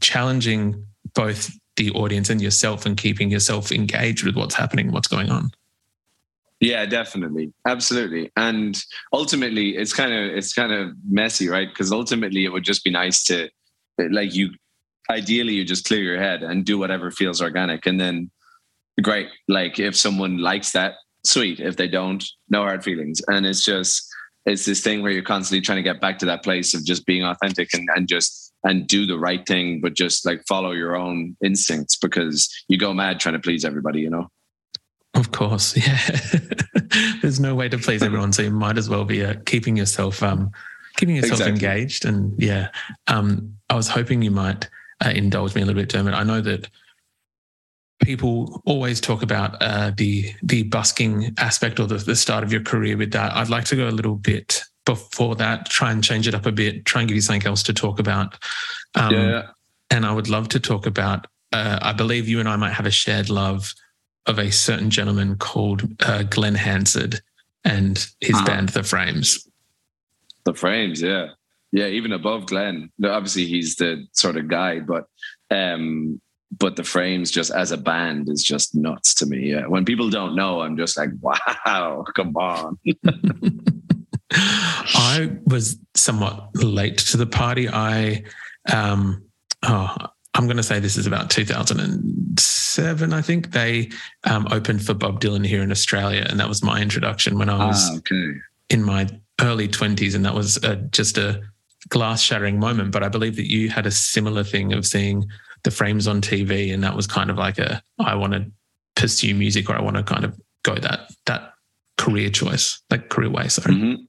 challenging 0.00 0.84
both 1.14 1.50
the 1.76 1.92
audience 1.92 2.30
and 2.30 2.42
yourself 2.42 2.84
and 2.84 2.96
keeping 2.96 3.30
yourself 3.30 3.70
engaged 3.70 4.24
with 4.24 4.34
what's 4.34 4.56
happening, 4.56 4.90
what's 4.90 5.08
going 5.08 5.30
on. 5.30 5.50
Yeah, 6.60 6.86
definitely. 6.86 7.52
Absolutely. 7.66 8.30
And 8.36 8.80
ultimately 9.12 9.76
it's 9.76 9.92
kind 9.92 10.12
of 10.12 10.36
it's 10.36 10.54
kind 10.54 10.72
of 10.72 10.92
messy, 11.08 11.48
right? 11.48 11.68
Because 11.68 11.92
ultimately 11.92 12.44
it 12.44 12.50
would 12.50 12.64
just 12.64 12.84
be 12.84 12.90
nice 12.90 13.24
to 13.24 13.48
like 14.10 14.34
you 14.34 14.50
ideally 15.10 15.54
you 15.54 15.64
just 15.64 15.86
clear 15.86 16.02
your 16.02 16.18
head 16.18 16.42
and 16.42 16.64
do 16.64 16.78
whatever 16.78 17.10
feels 17.10 17.42
organic. 17.42 17.86
And 17.86 18.00
then 18.00 18.30
great. 19.02 19.28
Like 19.48 19.78
if 19.78 19.96
someone 19.96 20.38
likes 20.38 20.72
that, 20.72 20.94
sweet. 21.24 21.60
If 21.60 21.76
they 21.76 21.88
don't, 21.88 22.24
no 22.48 22.62
hard 22.62 22.84
feelings. 22.84 23.20
And 23.28 23.44
it's 23.44 23.64
just 23.64 24.08
it's 24.46 24.64
this 24.64 24.82
thing 24.82 25.02
where 25.02 25.12
you're 25.12 25.22
constantly 25.22 25.60
trying 25.62 25.76
to 25.76 25.82
get 25.82 26.00
back 26.00 26.18
to 26.18 26.26
that 26.26 26.42
place 26.42 26.74
of 26.74 26.84
just 26.84 27.06
being 27.06 27.24
authentic 27.24 27.72
and, 27.74 27.88
and 27.94 28.08
just 28.08 28.52
and 28.62 28.86
do 28.86 29.06
the 29.06 29.18
right 29.18 29.46
thing, 29.46 29.80
but 29.82 29.94
just 29.94 30.24
like 30.24 30.42
follow 30.48 30.72
your 30.72 30.96
own 30.96 31.36
instincts 31.44 31.96
because 31.96 32.48
you 32.68 32.78
go 32.78 32.94
mad 32.94 33.20
trying 33.20 33.34
to 33.34 33.38
please 33.38 33.64
everybody, 33.64 34.00
you 34.00 34.08
know? 34.08 34.28
Of 35.14 35.30
course, 35.32 35.76
yeah. 35.86 35.98
There's 37.22 37.40
no 37.40 37.54
way 37.54 37.68
to 37.68 37.78
please 37.78 38.02
everyone, 38.02 38.32
so 38.32 38.42
you 38.42 38.50
might 38.50 38.78
as 38.78 38.88
well 38.88 39.04
be 39.04 39.24
uh, 39.24 39.34
keeping 39.46 39.76
yourself 39.76 40.22
um, 40.22 40.50
keeping 40.96 41.16
yourself 41.16 41.40
Exactly. 41.40 41.52
engaged. 41.52 42.04
And 42.04 42.40
yeah, 42.40 42.68
um, 43.06 43.54
I 43.70 43.74
was 43.74 43.88
hoping 43.88 44.22
you 44.22 44.30
might 44.30 44.68
uh, 45.04 45.10
indulge 45.10 45.54
me 45.54 45.62
a 45.62 45.64
little 45.66 45.80
bit, 45.80 45.88
Dermot. 45.88 46.14
I 46.14 46.22
know 46.24 46.40
that 46.40 46.68
people 48.02 48.60
always 48.66 49.00
talk 49.00 49.22
about 49.22 49.56
uh, 49.62 49.92
the 49.96 50.32
the 50.42 50.64
busking 50.64 51.34
aspect 51.38 51.80
or 51.80 51.86
the, 51.86 51.96
the 51.96 52.16
start 52.16 52.44
of 52.44 52.52
your 52.52 52.62
career 52.62 52.96
with 52.96 53.12
that. 53.12 53.32
I'd 53.32 53.48
like 53.48 53.64
to 53.66 53.76
go 53.76 53.88
a 53.88 53.90
little 53.90 54.16
bit 54.16 54.62
before 54.84 55.34
that, 55.36 55.66
try 55.66 55.90
and 55.90 56.04
change 56.04 56.28
it 56.28 56.34
up 56.34 56.44
a 56.46 56.52
bit, 56.52 56.84
try 56.84 57.00
and 57.00 57.08
give 57.08 57.14
you 57.14 57.22
something 57.22 57.46
else 57.46 57.62
to 57.64 57.72
talk 57.72 57.98
about. 57.98 58.36
Um, 58.94 59.14
yeah. 59.14 59.46
and 59.90 60.04
I 60.04 60.12
would 60.12 60.28
love 60.28 60.48
to 60.50 60.60
talk 60.60 60.86
about. 60.86 61.26
Uh, 61.52 61.78
I 61.80 61.92
believe 61.92 62.28
you 62.28 62.40
and 62.40 62.48
I 62.48 62.56
might 62.56 62.72
have 62.72 62.84
a 62.84 62.90
shared 62.90 63.30
love 63.30 63.72
of 64.26 64.38
a 64.38 64.50
certain 64.50 64.90
gentleman 64.90 65.36
called 65.36 65.82
uh, 66.02 66.22
Glen 66.24 66.54
Hansard 66.54 67.20
and 67.64 67.98
his 68.20 68.34
Uh-huh. 68.36 68.46
band, 68.46 68.68
The 68.70 68.82
Frames. 68.82 69.46
The 70.44 70.54
frames, 70.54 71.00
yeah. 71.00 71.28
Yeah, 71.72 71.86
even 71.86 72.12
above 72.12 72.46
Glen. 72.46 72.90
Obviously 73.04 73.46
he's 73.46 73.76
the 73.76 74.06
sort 74.12 74.36
of 74.36 74.46
guy, 74.48 74.80
but 74.80 75.06
um 75.50 76.20
but 76.56 76.76
the 76.76 76.84
frames 76.84 77.30
just 77.32 77.50
as 77.50 77.72
a 77.72 77.76
band 77.76 78.28
is 78.28 78.44
just 78.44 78.74
nuts 78.76 79.14
to 79.14 79.26
me. 79.26 79.50
Yeah. 79.50 79.66
When 79.66 79.84
people 79.84 80.08
don't 80.10 80.36
know, 80.36 80.60
I'm 80.60 80.76
just 80.76 80.96
like, 80.96 81.10
wow, 81.20 82.04
come 82.14 82.36
on. 82.36 82.78
I 84.32 85.30
was 85.46 85.78
somewhat 85.96 86.54
late 86.54 86.98
to 86.98 87.16
the 87.16 87.26
party. 87.26 87.68
I, 87.68 88.22
um, 88.72 89.24
oh, 89.64 89.96
I'm 90.34 90.46
going 90.46 90.56
to 90.56 90.62
say 90.64 90.80
this 90.80 90.96
is 90.96 91.06
about 91.06 91.30
2007, 91.30 93.12
I 93.12 93.22
think. 93.22 93.52
They 93.52 93.90
um, 94.24 94.48
opened 94.50 94.84
for 94.84 94.92
Bob 94.92 95.20
Dylan 95.20 95.46
here 95.46 95.62
in 95.62 95.70
Australia. 95.70 96.26
And 96.28 96.40
that 96.40 96.48
was 96.48 96.62
my 96.62 96.80
introduction 96.80 97.38
when 97.38 97.48
I 97.48 97.66
was 97.66 97.88
ah, 97.90 97.98
okay. 97.98 98.32
in 98.68 98.82
my 98.82 99.08
early 99.40 99.68
20s. 99.68 100.14
And 100.14 100.24
that 100.24 100.34
was 100.34 100.56
a, 100.64 100.74
just 100.76 101.18
a 101.18 101.40
glass 101.88 102.20
shattering 102.20 102.58
moment. 102.58 102.90
But 102.90 103.04
I 103.04 103.08
believe 103.08 103.36
that 103.36 103.48
you 103.48 103.70
had 103.70 103.86
a 103.86 103.92
similar 103.92 104.42
thing 104.42 104.72
of 104.72 104.84
seeing 104.84 105.24
the 105.62 105.70
frames 105.70 106.08
on 106.08 106.20
TV. 106.20 106.74
And 106.74 106.82
that 106.82 106.96
was 106.96 107.06
kind 107.06 107.30
of 107.30 107.38
like 107.38 107.58
a, 107.58 107.80
I 108.00 108.16
want 108.16 108.32
to 108.32 108.50
pursue 108.96 109.36
music 109.36 109.70
or 109.70 109.76
I 109.76 109.82
want 109.82 109.96
to 109.96 110.02
kind 110.02 110.24
of 110.24 110.36
go 110.64 110.74
that, 110.74 111.12
that 111.26 111.52
career 111.96 112.28
choice, 112.28 112.82
like 112.90 113.08
career 113.08 113.30
way. 113.30 113.46
Sorry. 113.46 113.72
Mm-hmm. 113.72 114.02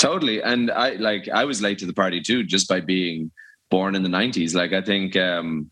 Totally. 0.00 0.42
And 0.42 0.70
I 0.70 0.92
like, 0.94 1.28
I 1.28 1.44
was 1.44 1.60
late 1.60 1.78
to 1.80 1.86
the 1.86 1.92
party 1.92 2.22
too, 2.22 2.44
just 2.44 2.66
by 2.66 2.80
being 2.80 3.30
born 3.70 3.94
in 3.94 4.02
the 4.02 4.08
90s 4.08 4.54
like 4.54 4.72
i 4.72 4.80
think 4.80 5.16
um 5.16 5.70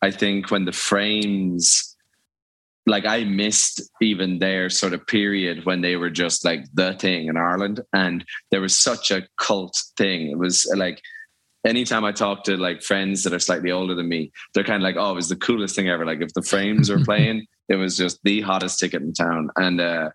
i 0.00 0.10
think 0.10 0.50
when 0.50 0.64
the 0.64 0.72
frames 0.72 1.92
like 2.86 3.06
i 3.06 3.24
missed 3.24 3.82
even 4.00 4.38
their 4.38 4.68
sort 4.68 4.92
of 4.92 5.06
period 5.06 5.64
when 5.64 5.80
they 5.80 5.96
were 5.96 6.10
just 6.10 6.44
like 6.44 6.64
the 6.74 6.94
thing 6.94 7.28
in 7.28 7.36
ireland 7.36 7.80
and 7.92 8.24
there 8.50 8.60
was 8.60 8.76
such 8.76 9.10
a 9.10 9.26
cult 9.38 9.80
thing. 9.96 10.30
It 10.30 10.38
was 10.38 10.70
like 10.76 11.00
anytime 11.64 12.04
i 12.04 12.12
talk 12.12 12.42
to 12.44 12.56
like 12.56 12.82
friends 12.82 13.22
that 13.22 13.32
are 13.32 13.38
slightly 13.38 13.70
older 13.70 13.94
than 13.94 14.08
me 14.08 14.32
they're 14.52 14.64
kind 14.64 14.82
of 14.82 14.82
like 14.82 14.96
oh 14.96 15.12
it 15.12 15.14
was 15.14 15.28
the 15.28 15.36
coolest 15.36 15.76
thing 15.76 15.88
ever. 15.88 16.04
Like 16.04 16.20
if 16.20 16.32
the 16.34 16.42
frames 16.42 16.90
were 16.90 17.04
playing 17.04 17.46
it 17.68 17.76
was 17.76 17.96
just 17.96 18.18
the 18.24 18.40
hottest 18.40 18.78
ticket 18.80 19.02
in 19.02 19.12
town. 19.12 19.50
And 19.56 19.80
uh 19.80 20.10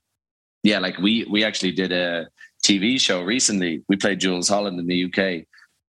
yeah 0.64 0.80
like 0.80 0.98
we 0.98 1.26
we 1.32 1.44
actually 1.44 1.72
did 1.72 1.92
a 1.92 2.28
tv 2.66 3.00
show 3.00 3.22
recently. 3.24 3.84
We 3.88 3.96
played 3.96 4.20
Jools 4.20 4.50
Holland 4.50 4.80
in 4.80 4.88
the 4.88 5.06
uk 5.06 5.46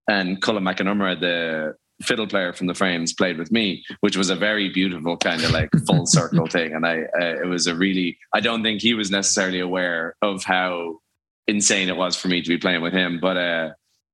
and 0.09 0.41
Colm 0.41 0.63
Mac 0.63 0.77
Con 0.77 0.87
Iomaire, 0.87 1.19
the 1.19 1.75
fiddle 2.03 2.27
player 2.27 2.51
from 2.51 2.67
the 2.67 2.73
Frames, 2.73 3.13
played 3.13 3.37
with 3.37 3.51
me, 3.51 3.83
which 4.01 4.17
was 4.17 4.29
a 4.29 4.35
very 4.35 4.69
beautiful 4.69 5.15
kind 5.15 5.43
of 5.43 5.51
like 5.51 5.69
full 5.85 6.05
circle 6.05 6.47
thing. 6.47 6.73
And 6.73 6.85
I, 6.85 7.03
uh, 7.21 7.41
it 7.43 7.47
was 7.47 7.67
a 7.67 7.75
really, 7.75 8.17
I 8.33 8.39
don't 8.39 8.63
think 8.63 8.81
he 8.81 8.93
was 8.93 9.11
necessarily 9.11 9.59
aware 9.59 10.15
of 10.21 10.43
how 10.43 10.99
insane 11.47 11.89
it 11.89 11.95
was 11.97 12.15
for 12.15 12.27
me 12.27 12.41
to 12.41 12.49
be 12.49 12.57
playing 12.57 12.81
with 12.81 12.93
him, 12.93 13.19
but 13.21 13.37
uh, 13.37 13.69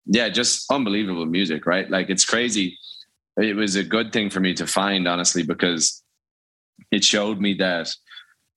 yeah, 0.05 0.29
just 0.29 0.69
unbelievable 0.71 1.25
music, 1.25 1.65
right? 1.65 1.89
Like 1.89 2.09
it's 2.09 2.25
crazy. 2.25 2.77
It 3.37 3.55
was 3.55 3.75
a 3.75 3.83
good 3.83 4.13
thing 4.13 4.29
for 4.29 4.39
me 4.39 4.53
to 4.55 4.67
find, 4.67 5.07
honestly, 5.07 5.43
because 5.43 6.03
it 6.91 7.03
showed 7.03 7.39
me 7.39 7.53
that 7.55 7.89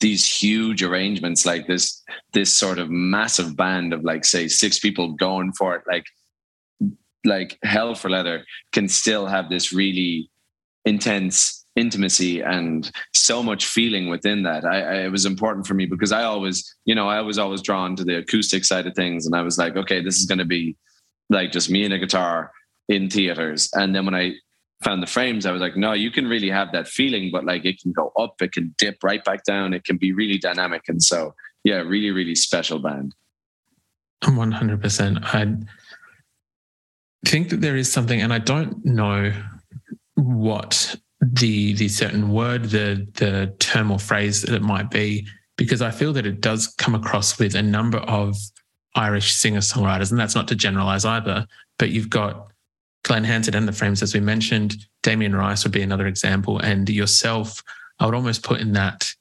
these 0.00 0.24
huge 0.24 0.82
arrangements 0.82 1.44
like 1.44 1.66
this 1.66 2.02
this 2.32 2.54
sort 2.54 2.78
of 2.78 2.88
massive 2.88 3.56
band 3.56 3.92
of 3.92 4.04
like 4.04 4.24
say 4.24 4.46
six 4.46 4.78
people 4.78 5.12
going 5.14 5.52
for 5.52 5.74
it 5.74 5.82
like 5.88 6.04
like 7.24 7.58
hell 7.62 7.94
for 7.94 8.10
leather 8.10 8.44
can 8.72 8.88
still 8.88 9.26
have 9.26 9.48
this 9.48 9.72
really 9.72 10.30
intense 10.84 11.64
intimacy 11.76 12.40
and 12.40 12.90
so 13.14 13.42
much 13.42 13.66
feeling 13.66 14.08
within 14.08 14.42
that. 14.42 14.64
I, 14.64 14.80
I, 14.80 14.94
it 15.04 15.12
was 15.12 15.26
important 15.26 15.66
for 15.66 15.74
me 15.74 15.86
because 15.86 16.10
I 16.10 16.24
always, 16.24 16.74
you 16.84 16.94
know, 16.94 17.08
I 17.08 17.20
was 17.20 17.38
always 17.38 17.62
drawn 17.62 17.94
to 17.96 18.04
the 18.04 18.18
acoustic 18.18 18.64
side 18.64 18.86
of 18.86 18.94
things, 18.94 19.26
and 19.26 19.36
I 19.36 19.42
was 19.42 19.58
like, 19.58 19.76
okay, 19.76 20.02
this 20.02 20.18
is 20.18 20.26
going 20.26 20.38
to 20.38 20.44
be 20.44 20.76
like 21.30 21.52
just 21.52 21.70
me 21.70 21.84
and 21.84 21.94
a 21.94 21.98
guitar 21.98 22.50
in 22.88 23.10
theaters. 23.10 23.68
And 23.74 23.94
then 23.94 24.04
when 24.04 24.14
I 24.14 24.32
found 24.82 25.02
the 25.02 25.06
frames, 25.06 25.44
I 25.44 25.52
was 25.52 25.60
like, 25.60 25.76
no, 25.76 25.92
you 25.92 26.10
can 26.10 26.26
really 26.26 26.50
have 26.50 26.72
that 26.72 26.88
feeling, 26.88 27.30
but 27.30 27.44
like 27.44 27.64
it 27.64 27.80
can 27.80 27.92
go 27.92 28.12
up, 28.18 28.40
it 28.40 28.52
can 28.52 28.74
dip 28.78 29.04
right 29.04 29.22
back 29.24 29.44
down, 29.44 29.74
it 29.74 29.84
can 29.84 29.98
be 29.98 30.12
really 30.12 30.38
dynamic, 30.38 30.82
and 30.88 31.02
so 31.02 31.34
yeah, 31.64 31.76
really, 31.76 32.10
really 32.10 32.34
special 32.34 32.78
band. 32.78 33.14
One 34.26 34.52
hundred 34.52 34.80
percent. 34.80 35.18
I 35.22 35.54
think 37.26 37.50
that 37.50 37.60
there 37.60 37.76
is 37.76 37.90
something, 37.90 38.20
and 38.20 38.32
I 38.32 38.38
don't 38.38 38.84
know 38.84 39.32
what 40.14 40.96
the 41.20 41.74
the 41.74 41.88
certain 41.88 42.30
word, 42.30 42.64
the 42.64 43.06
the 43.14 43.54
term 43.58 43.90
or 43.90 43.98
phrase 43.98 44.42
that 44.42 44.54
it 44.54 44.62
might 44.62 44.90
be, 44.90 45.26
because 45.56 45.82
I 45.82 45.90
feel 45.90 46.12
that 46.14 46.26
it 46.26 46.40
does 46.40 46.68
come 46.78 46.94
across 46.94 47.38
with 47.38 47.54
a 47.54 47.62
number 47.62 47.98
of 47.98 48.36
Irish 48.94 49.34
singer 49.34 49.60
songwriters, 49.60 50.10
and 50.10 50.18
that's 50.18 50.34
not 50.34 50.48
to 50.48 50.54
generalize 50.54 51.04
either. 51.04 51.46
But 51.78 51.90
you've 51.90 52.10
got 52.10 52.48
Glen 53.04 53.24
Hansard 53.24 53.54
and 53.54 53.66
the 53.66 53.72
Frames, 53.72 54.02
as 54.02 54.14
we 54.14 54.20
mentioned. 54.20 54.76
Damien 55.02 55.34
Rice 55.34 55.64
would 55.64 55.72
be 55.72 55.82
another 55.82 56.06
example, 56.06 56.58
and 56.58 56.88
yourself. 56.88 57.62
I 58.00 58.06
would 58.06 58.14
almost 58.14 58.44
put 58.44 58.60
in 58.60 58.72
that. 58.72 59.12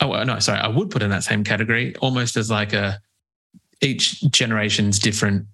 Oh 0.00 0.22
no, 0.24 0.38
sorry, 0.38 0.60
I 0.60 0.68
would 0.68 0.90
put 0.90 1.02
in 1.02 1.10
that 1.10 1.24
same 1.24 1.44
category, 1.44 1.96
almost 1.96 2.36
as 2.36 2.50
like 2.50 2.72
a 2.72 3.00
each 3.80 4.20
generation's 4.30 4.98
different 4.98 5.46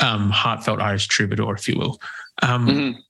um, 0.00 0.30
heartfelt 0.30 0.80
Irish 0.80 1.08
troubadour, 1.08 1.54
if 1.54 1.68
you 1.68 1.78
will. 1.78 2.00
Um, 2.42 2.66
mm-hmm. 2.66 3.00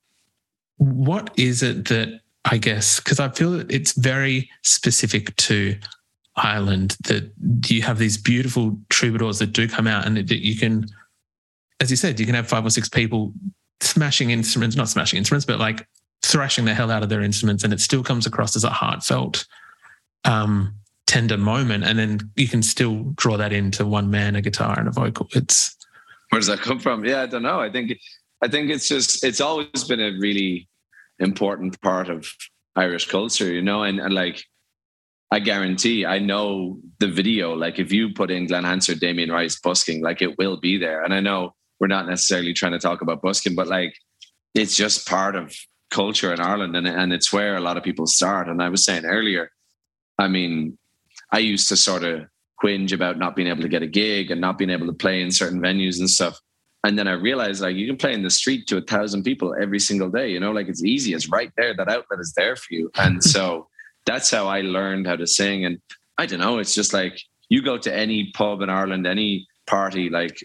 what 0.77 1.31
is 1.37 1.63
it 1.63 1.87
that 1.87 2.21
I 2.45 2.57
guess 2.57 2.99
because 2.99 3.19
I 3.19 3.29
feel 3.29 3.51
that 3.51 3.71
it's 3.71 3.93
very 3.93 4.49
specific 4.63 5.35
to 5.37 5.77
Ireland 6.35 6.97
that 7.05 7.31
you 7.67 7.81
have 7.83 7.97
these 7.97 8.17
beautiful 8.17 8.77
troubadours 8.89 9.39
that 9.39 9.53
do 9.53 9.67
come 9.67 9.87
out 9.87 10.05
and 10.05 10.17
that 10.17 10.31
you 10.31 10.57
can, 10.57 10.85
as 11.79 11.91
you 11.91 11.97
said, 11.97 12.19
you 12.19 12.25
can 12.25 12.35
have 12.35 12.47
five 12.47 12.65
or 12.65 12.69
six 12.69 12.89
people 12.89 13.33
smashing 13.79 14.31
instruments, 14.31 14.75
not 14.75 14.89
smashing 14.89 15.17
instruments, 15.17 15.45
but 15.45 15.59
like 15.59 15.87
thrashing 16.23 16.65
the 16.65 16.73
hell 16.73 16.91
out 16.91 17.03
of 17.03 17.09
their 17.09 17.21
instruments, 17.21 17.63
and 17.63 17.73
it 17.73 17.81
still 17.81 18.03
comes 18.03 18.25
across 18.25 18.55
as 18.55 18.63
a 18.63 18.69
heartfelt, 18.69 19.45
um, 20.25 20.73
tender 21.07 21.37
moment, 21.37 21.83
and 21.83 21.99
then 21.99 22.19
you 22.35 22.47
can 22.47 22.63
still 22.63 23.03
draw 23.15 23.37
that 23.37 23.51
into 23.51 23.85
one 23.85 24.09
man, 24.09 24.35
a 24.35 24.41
guitar, 24.41 24.79
and 24.79 24.87
a 24.87 24.91
vocal. 24.91 25.27
It's 25.33 25.75
where 26.31 26.39
does 26.39 26.47
that 26.47 26.61
come 26.61 26.79
from? 26.79 27.03
Yeah, 27.03 27.21
I 27.21 27.25
don't 27.25 27.43
know. 27.43 27.59
I 27.59 27.69
think 27.69 27.91
I 28.41 28.47
think 28.47 28.69
it's 28.69 28.87
just 28.87 29.23
it's 29.23 29.41
always 29.41 29.83
been 29.83 29.99
a 29.99 30.17
really 30.17 30.69
important 31.19 31.79
part 31.81 32.09
of 32.09 32.25
Irish 32.75 33.07
culture, 33.07 33.51
you 33.51 33.61
know, 33.61 33.83
and, 33.83 33.99
and 33.99 34.13
like 34.13 34.43
I 35.29 35.39
guarantee 35.39 36.05
I 36.05 36.19
know 36.19 36.79
the 36.99 37.07
video. 37.07 37.53
Like 37.53 37.79
if 37.79 37.91
you 37.91 38.13
put 38.13 38.31
in 38.31 38.47
Glen 38.47 38.63
Hansard, 38.63 39.01
Damien 39.01 39.29
Rice 39.29 39.59
busking, 39.59 40.01
like 40.01 40.21
it 40.21 40.37
will 40.37 40.57
be 40.57 40.77
there. 40.77 41.03
And 41.03 41.13
I 41.13 41.19
know 41.19 41.53
we're 41.79 41.87
not 41.87 42.07
necessarily 42.07 42.53
trying 42.53 42.73
to 42.73 42.79
talk 42.79 43.01
about 43.01 43.21
busking, 43.21 43.53
but 43.53 43.67
like 43.67 43.93
it's 44.55 44.75
just 44.75 45.07
part 45.07 45.35
of 45.35 45.53
culture 45.89 46.33
in 46.33 46.39
Ireland 46.39 46.77
and, 46.77 46.87
and 46.87 47.11
it's 47.11 47.33
where 47.33 47.57
a 47.57 47.61
lot 47.61 47.75
of 47.75 47.83
people 47.83 48.07
start. 48.07 48.47
And 48.47 48.63
I 48.63 48.69
was 48.69 48.85
saying 48.85 49.03
earlier, 49.03 49.51
I 50.17 50.29
mean, 50.29 50.77
I 51.29 51.39
used 51.39 51.67
to 51.69 51.75
sort 51.75 52.03
of 52.03 52.27
whinge 52.63 52.93
about 52.93 53.17
not 53.17 53.35
being 53.35 53.47
able 53.47 53.61
to 53.61 53.69
get 53.69 53.81
a 53.81 53.87
gig 53.87 54.31
and 54.31 54.39
not 54.39 54.57
being 54.57 54.69
able 54.69 54.87
to 54.87 54.93
play 54.93 55.21
in 55.21 55.31
certain 55.31 55.61
venues 55.61 55.99
and 55.99 56.09
stuff. 56.09 56.39
And 56.83 56.97
then 56.97 57.07
I 57.07 57.13
realized 57.13 57.61
like 57.61 57.75
you 57.75 57.87
can 57.87 57.97
play 57.97 58.13
in 58.13 58.23
the 58.23 58.29
street 58.29 58.67
to 58.67 58.77
a 58.77 58.81
thousand 58.81 59.23
people 59.23 59.55
every 59.59 59.79
single 59.79 60.09
day, 60.09 60.31
you 60.31 60.39
know, 60.39 60.51
like 60.51 60.67
it's 60.67 60.83
easy. 60.83 61.13
It's 61.13 61.29
right 61.29 61.51
there. 61.57 61.75
That 61.75 61.89
outlet 61.89 62.19
is 62.19 62.33
there 62.35 62.55
for 62.55 62.73
you. 62.73 62.89
And 62.95 63.23
so 63.33 63.67
that's 64.05 64.31
how 64.31 64.47
I 64.47 64.61
learned 64.61 65.07
how 65.07 65.15
to 65.15 65.27
sing. 65.27 65.65
And 65.65 65.79
I 66.17 66.25
don't 66.25 66.39
know, 66.39 66.59
it's 66.59 66.73
just 66.73 66.93
like 66.93 67.21
you 67.49 67.61
go 67.61 67.77
to 67.77 67.95
any 67.95 68.31
pub 68.33 68.61
in 68.61 68.69
Ireland, 68.69 69.05
any 69.05 69.47
party, 69.67 70.09
like 70.09 70.43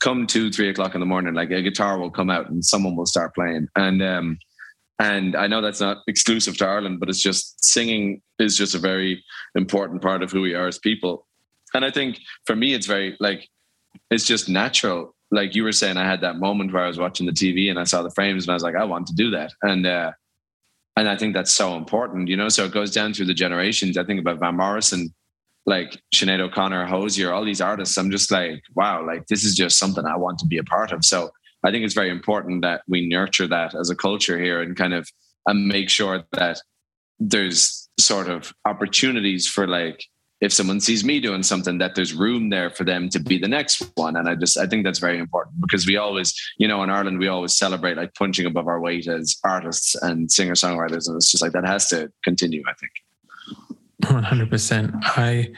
come 0.00 0.26
two, 0.26 0.50
three 0.50 0.70
o'clock 0.70 0.94
in 0.94 1.00
the 1.00 1.06
morning, 1.06 1.34
like 1.34 1.50
a 1.50 1.60
guitar 1.60 1.98
will 1.98 2.10
come 2.10 2.30
out 2.30 2.48
and 2.48 2.64
someone 2.64 2.96
will 2.96 3.06
start 3.06 3.34
playing. 3.34 3.68
And 3.76 4.02
um 4.02 4.38
and 4.98 5.34
I 5.34 5.46
know 5.46 5.60
that's 5.60 5.80
not 5.80 5.98
exclusive 6.06 6.56
to 6.58 6.66
Ireland, 6.66 7.00
but 7.00 7.08
it's 7.08 7.22
just 7.22 7.64
singing 7.64 8.22
is 8.38 8.56
just 8.56 8.74
a 8.74 8.78
very 8.78 9.24
important 9.54 10.02
part 10.02 10.22
of 10.22 10.30
who 10.30 10.42
we 10.42 10.54
are 10.54 10.66
as 10.66 10.78
people. 10.78 11.26
And 11.74 11.84
I 11.84 11.90
think 11.90 12.20
for 12.44 12.54
me, 12.54 12.74
it's 12.74 12.86
very 12.86 13.16
like, 13.18 13.48
it's 14.10 14.24
just 14.24 14.48
natural. 14.48 15.14
Like 15.30 15.54
you 15.54 15.64
were 15.64 15.72
saying, 15.72 15.96
I 15.96 16.04
had 16.04 16.20
that 16.20 16.36
moment 16.36 16.72
where 16.72 16.84
I 16.84 16.88
was 16.88 16.98
watching 16.98 17.26
the 17.26 17.32
TV 17.32 17.70
and 17.70 17.78
I 17.78 17.84
saw 17.84 18.02
the 18.02 18.10
frames 18.10 18.44
and 18.44 18.50
I 18.50 18.54
was 18.54 18.62
like, 18.62 18.76
I 18.76 18.84
want 18.84 19.06
to 19.08 19.14
do 19.14 19.30
that. 19.30 19.52
And, 19.62 19.86
uh, 19.86 20.12
and 20.96 21.08
I 21.08 21.16
think 21.16 21.34
that's 21.34 21.52
so 21.52 21.76
important, 21.76 22.28
you 22.28 22.36
know. 22.36 22.50
So 22.50 22.64
it 22.64 22.72
goes 22.72 22.90
down 22.90 23.14
through 23.14 23.26
the 23.26 23.34
generations. 23.34 23.96
I 23.96 24.04
think 24.04 24.20
about 24.20 24.40
Van 24.40 24.56
Morrison, 24.56 25.12
like 25.64 25.98
Sinead 26.14 26.40
O'Connor, 26.40 26.84
Hozier, 26.84 27.32
all 27.32 27.44
these 27.44 27.62
artists. 27.62 27.96
I'm 27.96 28.10
just 28.10 28.30
like, 28.30 28.62
wow, 28.74 29.04
like 29.06 29.26
this 29.26 29.42
is 29.42 29.54
just 29.54 29.78
something 29.78 30.04
I 30.04 30.16
want 30.16 30.38
to 30.40 30.46
be 30.46 30.58
a 30.58 30.64
part 30.64 30.92
of. 30.92 31.04
So 31.04 31.30
I 31.64 31.70
think 31.70 31.84
it's 31.84 31.94
very 31.94 32.10
important 32.10 32.62
that 32.62 32.82
we 32.88 33.08
nurture 33.08 33.46
that 33.46 33.74
as 33.74 33.90
a 33.90 33.96
culture 33.96 34.38
here 34.38 34.60
and 34.60 34.76
kind 34.76 34.94
of 34.94 35.08
and 35.46 35.66
make 35.66 35.88
sure 35.88 36.24
that 36.32 36.60
there's 37.18 37.88
sort 37.98 38.28
of 38.28 38.52
opportunities 38.64 39.48
for 39.48 39.66
like 39.66 40.04
if 40.40 40.52
someone 40.52 40.80
sees 40.80 41.04
me 41.04 41.20
doing 41.20 41.44
something 41.44 41.78
that 41.78 41.94
there's 41.94 42.12
room 42.12 42.50
there 42.50 42.68
for 42.68 42.82
them 42.82 43.08
to 43.08 43.20
be 43.20 43.38
the 43.38 43.46
next 43.46 43.88
one. 43.94 44.16
And 44.16 44.28
i 44.28 44.34
just 44.34 44.58
i 44.58 44.66
think 44.66 44.84
that's 44.84 44.98
very 44.98 45.18
important 45.18 45.60
because 45.60 45.86
we 45.86 45.96
always 45.96 46.34
you 46.58 46.66
know 46.66 46.82
in 46.82 46.90
ireland 46.90 47.18
we 47.18 47.28
always 47.28 47.56
celebrate 47.56 47.96
like 47.96 48.14
punching 48.14 48.46
above 48.46 48.66
our 48.66 48.80
weight 48.80 49.06
as 49.06 49.36
artists 49.44 49.94
and 50.02 50.30
singer 50.30 50.54
songwriters 50.54 51.06
and 51.06 51.16
it's 51.16 51.30
just 51.30 51.42
like 51.42 51.52
that 51.52 51.66
has 51.66 51.88
to 51.88 52.10
continue 52.24 52.62
i 52.68 52.74
think. 52.74 52.92
100% 54.02 55.00
i 55.16 55.48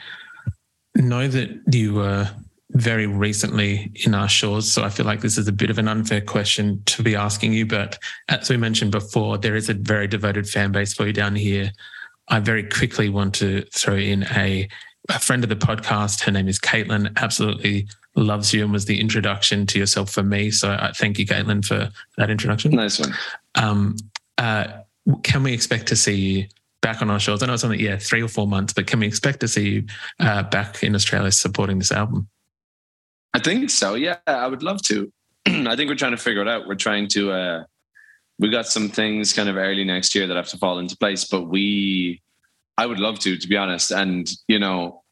know 0.95 1.27
that 1.27 1.49
you 1.73 1.95
were 1.95 2.29
very 2.75 3.07
recently 3.07 3.91
in 4.05 4.13
our 4.13 4.27
shores. 4.27 4.71
So 4.71 4.83
I 4.83 4.89
feel 4.89 5.05
like 5.05 5.21
this 5.21 5.37
is 5.37 5.47
a 5.47 5.53
bit 5.53 5.69
of 5.69 5.77
an 5.77 5.87
unfair 5.87 6.19
question 6.19 6.83
to 6.87 7.03
be 7.03 7.15
asking 7.15 7.53
you. 7.53 7.65
But 7.65 7.97
as 8.27 8.49
we 8.49 8.57
mentioned 8.57 8.91
before, 8.91 9.37
there 9.37 9.55
is 9.55 9.69
a 9.69 9.73
very 9.73 10.07
devoted 10.07 10.47
fan 10.47 10.73
base 10.73 10.93
for 10.93 11.07
you 11.07 11.13
down 11.13 11.35
here. 11.35 11.71
I 12.27 12.39
very 12.39 12.63
quickly 12.63 13.07
want 13.07 13.33
to 13.35 13.63
throw 13.73 13.95
in 13.95 14.23
a, 14.35 14.67
a 15.09 15.19
friend 15.19 15.43
of 15.43 15.49
the 15.49 15.55
podcast. 15.55 16.21
Her 16.21 16.31
name 16.31 16.49
is 16.49 16.59
Caitlin. 16.59 17.15
Absolutely 17.15 17.87
loves 18.15 18.53
you 18.53 18.63
and 18.63 18.73
was 18.73 18.85
the 18.85 18.99
introduction 18.99 19.65
to 19.67 19.79
yourself 19.79 20.09
for 20.09 20.23
me. 20.23 20.51
So 20.51 20.69
I 20.69 20.91
thank 20.93 21.17
you, 21.17 21.25
Caitlin, 21.25 21.63
for 21.65 21.89
that 22.17 22.29
introduction. 22.29 22.71
Nice 22.71 22.99
one. 22.99 23.13
Um, 23.55 23.95
uh, 24.37 24.67
can 25.23 25.43
we 25.43 25.53
expect 25.53 25.87
to 25.87 25.95
see 25.95 26.15
you 26.15 26.45
back 26.81 27.01
on 27.01 27.09
our 27.09 27.19
shores? 27.19 27.41
I 27.41 27.45
know 27.45 27.53
it's 27.53 27.63
only 27.63 27.81
yeah 27.81 27.97
three 27.97 28.21
or 28.21 28.27
four 28.27 28.47
months, 28.47 28.73
but 28.73 28.87
can 28.87 28.99
we 28.99 29.07
expect 29.07 29.39
to 29.41 29.47
see 29.47 29.69
you 29.69 29.83
uh, 30.19 30.43
back 30.43 30.83
in 30.83 30.93
Australia 30.93 31.31
supporting 31.31 31.79
this 31.79 31.91
album? 31.91 32.27
I 33.35 33.39
think 33.39 33.69
so. 33.69 33.95
Yeah, 33.95 34.15
I 34.25 34.47
would 34.47 34.63
love 34.63 34.81
to. 34.83 35.11
I 35.45 35.75
think 35.75 35.89
we're 35.89 35.95
trying 35.95 36.15
to 36.15 36.17
figure 36.17 36.41
it 36.41 36.47
out. 36.47 36.67
We're 36.67 36.75
trying 36.75 37.09
to. 37.09 37.33
Uh, 37.33 37.63
we 38.39 38.49
got 38.49 38.65
some 38.65 38.87
things 38.87 39.33
kind 39.33 39.49
of 39.49 39.57
early 39.57 39.83
next 39.83 40.15
year 40.15 40.25
that 40.25 40.37
have 40.37 40.47
to 40.49 40.57
fall 40.57 40.79
into 40.79 40.95
place, 40.95 41.25
but 41.25 41.49
we. 41.49 42.21
I 42.77 42.85
would 42.85 42.99
love 42.99 43.19
to, 43.19 43.37
to 43.37 43.47
be 43.47 43.57
honest, 43.57 43.91
and 43.91 44.29
you 44.47 44.57
know, 44.57 45.03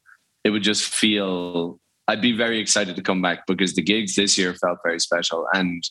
it 0.45 0.51
would 0.51 0.63
just 0.63 0.85
feel. 0.85 1.81
I'd 2.07 2.21
be 2.21 2.31
very 2.31 2.59
excited 2.59 2.95
to 2.95 3.01
come 3.01 3.21
back 3.21 3.45
because 3.45 3.75
the 3.75 3.81
gigs 3.81 4.15
this 4.15 4.37
year 4.37 4.53
felt 4.53 4.79
very 4.85 5.01
special, 5.01 5.45
and 5.53 5.83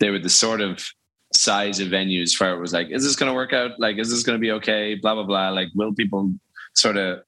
they 0.00 0.10
were 0.10 0.18
the 0.18 0.28
sort 0.28 0.60
of 0.60 0.84
size 1.32 1.78
of 1.78 1.88
venues 1.88 2.40
where 2.40 2.54
it 2.56 2.60
was 2.60 2.72
like, 2.72 2.88
is 2.90 3.04
this 3.04 3.14
going 3.14 3.30
to 3.30 3.34
work 3.34 3.52
out? 3.52 3.78
Like, 3.78 3.98
is 3.98 4.10
this 4.10 4.24
going 4.24 4.36
to 4.36 4.40
be 4.40 4.50
okay? 4.50 4.96
Blah 4.96 5.14
blah 5.14 5.24
blah. 5.26 5.50
Like, 5.50 5.68
will 5.76 5.94
people 5.94 6.32
sort 6.74 6.96
of 6.96 7.20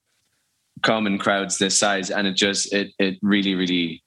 come 0.83 1.07
in 1.07 1.19
crowds 1.19 1.59
this 1.59 1.79
size? 1.79 2.11
And 2.11 2.27
it 2.27 2.35
just 2.35 2.75
it 2.75 2.93
it 2.99 3.17
really 3.23 3.55
really 3.55 4.03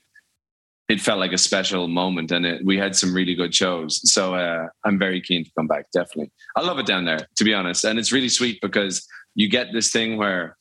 it 0.89 1.00
felt 1.00 1.19
like 1.19 1.32
a 1.32 1.38
special 1.38 1.88
moment, 1.88 2.32
and 2.32 2.46
it, 2.46 2.65
we 2.65 2.78
had 2.78 2.96
some 2.96 3.13
really 3.13 3.36
good 3.36 3.56
shows. 3.56 4.02
So 4.12 4.36
uh, 4.36 4.67
I'm 4.84 5.00
very 5.00 5.22
keen 5.22 5.46
to 5.46 5.52
come 5.58 5.67
back. 5.67 5.86
Definitely, 5.91 6.32
I 6.56 6.62
love 6.62 6.80
it 6.80 6.86
down 6.86 7.06
there, 7.06 7.28
to 7.36 7.43
be 7.43 7.54
honest, 7.54 7.84
and 7.84 7.98
it's 7.98 8.12
really 8.12 8.30
sweet 8.30 8.60
because 8.62 9.08
you 9.36 9.50
get 9.50 9.67
this 9.74 9.91
thing 9.91 10.17
where 10.17 10.58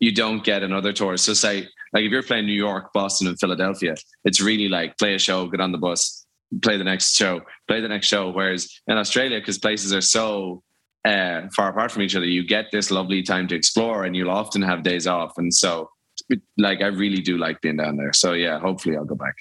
you 0.00 0.12
don't 0.12 0.44
get 0.44 0.62
another 0.62 0.92
tour. 0.92 1.16
So 1.16 1.32
say 1.34 1.68
like 1.94 2.02
if 2.02 2.10
you're 2.10 2.24
playing 2.24 2.46
New 2.46 2.52
York, 2.52 2.92
Boston, 2.92 3.28
and 3.28 3.38
Philadelphia, 3.38 3.94
it's 4.24 4.40
really 4.40 4.68
like 4.68 4.98
play 4.98 5.14
a 5.14 5.18
show, 5.18 5.46
get 5.46 5.60
on 5.60 5.70
the 5.70 5.78
bus, 5.78 6.26
play 6.60 6.76
the 6.76 6.84
next 6.84 7.14
show, 7.14 7.40
play 7.68 7.80
the 7.80 7.88
next 7.88 8.08
show. 8.08 8.30
Whereas 8.30 8.68
in 8.88 8.98
Australia, 8.98 9.38
because 9.38 9.58
places 9.58 9.94
are 9.94 10.00
so 10.00 10.64
uh, 11.04 11.42
far 11.54 11.70
apart 11.70 11.92
from 11.92 12.02
each 12.02 12.16
other, 12.16 12.26
you 12.26 12.44
get 12.44 12.66
this 12.72 12.90
lovely 12.90 13.22
time 13.22 13.46
to 13.48 13.54
explore, 13.54 14.04
and 14.04 14.16
you'll 14.16 14.30
often 14.30 14.60
have 14.60 14.82
days 14.82 15.06
off. 15.06 15.34
And 15.38 15.54
so, 15.54 15.88
like, 16.56 16.82
I 16.82 16.86
really 16.86 17.20
do 17.20 17.38
like 17.38 17.60
being 17.60 17.76
down 17.76 17.96
there. 17.96 18.12
So 18.12 18.32
yeah, 18.32 18.58
hopefully 18.58 18.96
I'll 18.96 19.04
go 19.04 19.14
back. 19.14 19.34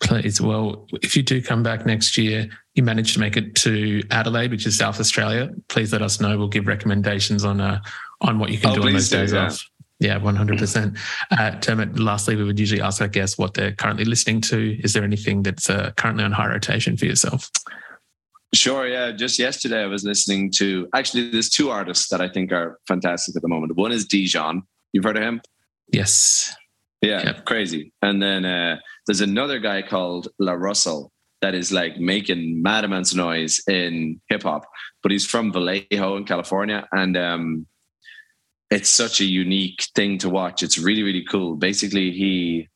Please, 0.00 0.40
well, 0.40 0.86
if 1.02 1.16
you 1.16 1.22
do 1.22 1.42
come 1.42 1.62
back 1.62 1.86
next 1.86 2.16
year, 2.18 2.48
you 2.74 2.82
manage 2.82 3.12
to 3.14 3.20
make 3.20 3.36
it 3.36 3.54
to 3.56 4.02
Adelaide, 4.10 4.50
which 4.50 4.66
is 4.66 4.76
South 4.76 4.98
Australia. 4.98 5.50
Please 5.68 5.92
let 5.92 6.02
us 6.02 6.20
know. 6.20 6.36
We'll 6.36 6.48
give 6.48 6.66
recommendations 6.66 7.44
on 7.44 7.60
uh, 7.60 7.80
on 8.20 8.38
what 8.38 8.50
you 8.50 8.58
can 8.58 8.70
Oh, 8.70 8.74
do 8.76 8.82
on 8.86 8.92
those 8.94 9.10
do, 9.10 9.18
days 9.18 9.32
yeah. 9.32 9.46
off. 9.46 9.64
Yeah, 10.00 10.16
one 10.16 10.34
hundred 10.34 10.58
percent. 10.58 10.96
Dermot, 11.60 11.98
lastly, 11.98 12.34
we 12.34 12.42
would 12.42 12.58
usually 12.58 12.80
ask 12.80 13.00
our 13.00 13.06
guests 13.06 13.38
what 13.38 13.54
they're 13.54 13.72
currently 13.72 14.04
listening 14.04 14.40
to. 14.42 14.76
Is 14.82 14.94
there 14.94 15.04
anything 15.04 15.44
that's 15.44 15.70
uh, 15.70 15.92
currently 15.96 16.24
on 16.24 16.32
high 16.32 16.48
rotation 16.48 16.96
for 16.96 17.04
yourself? 17.04 17.48
Sure, 18.54 18.88
yeah. 18.88 19.12
Just 19.12 19.38
yesterday, 19.38 19.82
I 19.82 19.86
was 19.86 20.02
listening 20.02 20.50
to 20.52 20.88
actually. 20.94 21.30
There's 21.30 21.50
two 21.50 21.70
artists 21.70 22.08
that 22.08 22.20
I 22.20 22.28
think 22.28 22.50
are 22.50 22.80
fantastic 22.88 23.36
at 23.36 23.42
the 23.42 23.48
moment. 23.48 23.76
One 23.76 23.92
is 23.92 24.06
Dijon. 24.06 24.62
You've 24.92 25.04
heard 25.04 25.16
of 25.16 25.22
him? 25.22 25.40
Yes. 25.92 26.54
Yeah, 27.00 27.22
Yep. 27.24 27.44
crazy. 27.46 27.92
And 28.02 28.22
then 28.22 28.44
uh, 28.44 28.78
there's 29.06 29.20
another 29.20 29.58
guy 29.58 29.82
called 29.82 30.28
La 30.38 30.52
Russell 30.52 31.12
that 31.42 31.54
is 31.54 31.72
like 31.72 31.98
making 31.98 32.62
mad 32.62 32.84
amounts 32.84 33.10
of 33.10 33.18
noise 33.18 33.60
in 33.68 34.20
hip 34.28 34.44
hop, 34.44 34.64
but 35.02 35.10
he's 35.10 35.26
from 35.26 35.52
Vallejo 35.52 36.16
in 36.16 36.24
California, 36.24 36.86
and 36.92 37.16
um, 37.16 37.66
it's 38.70 38.88
such 38.88 39.20
a 39.20 39.24
unique 39.24 39.84
thing 39.96 40.18
to 40.18 40.30
watch. 40.30 40.62
It's 40.62 40.78
really 40.78 41.02
really 41.02 41.24
cool. 41.28 41.56
Basically, 41.56 42.12
he 42.12 42.68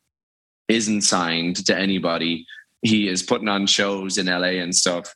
isn't 0.67 1.01
signed 1.01 1.65
to 1.65 1.77
anybody. 1.77 2.45
He 2.81 3.07
is 3.07 3.23
putting 3.23 3.47
on 3.47 3.65
shows 3.67 4.17
in 4.17 4.25
LA 4.27 4.59
and 4.61 4.75
stuff 4.75 5.15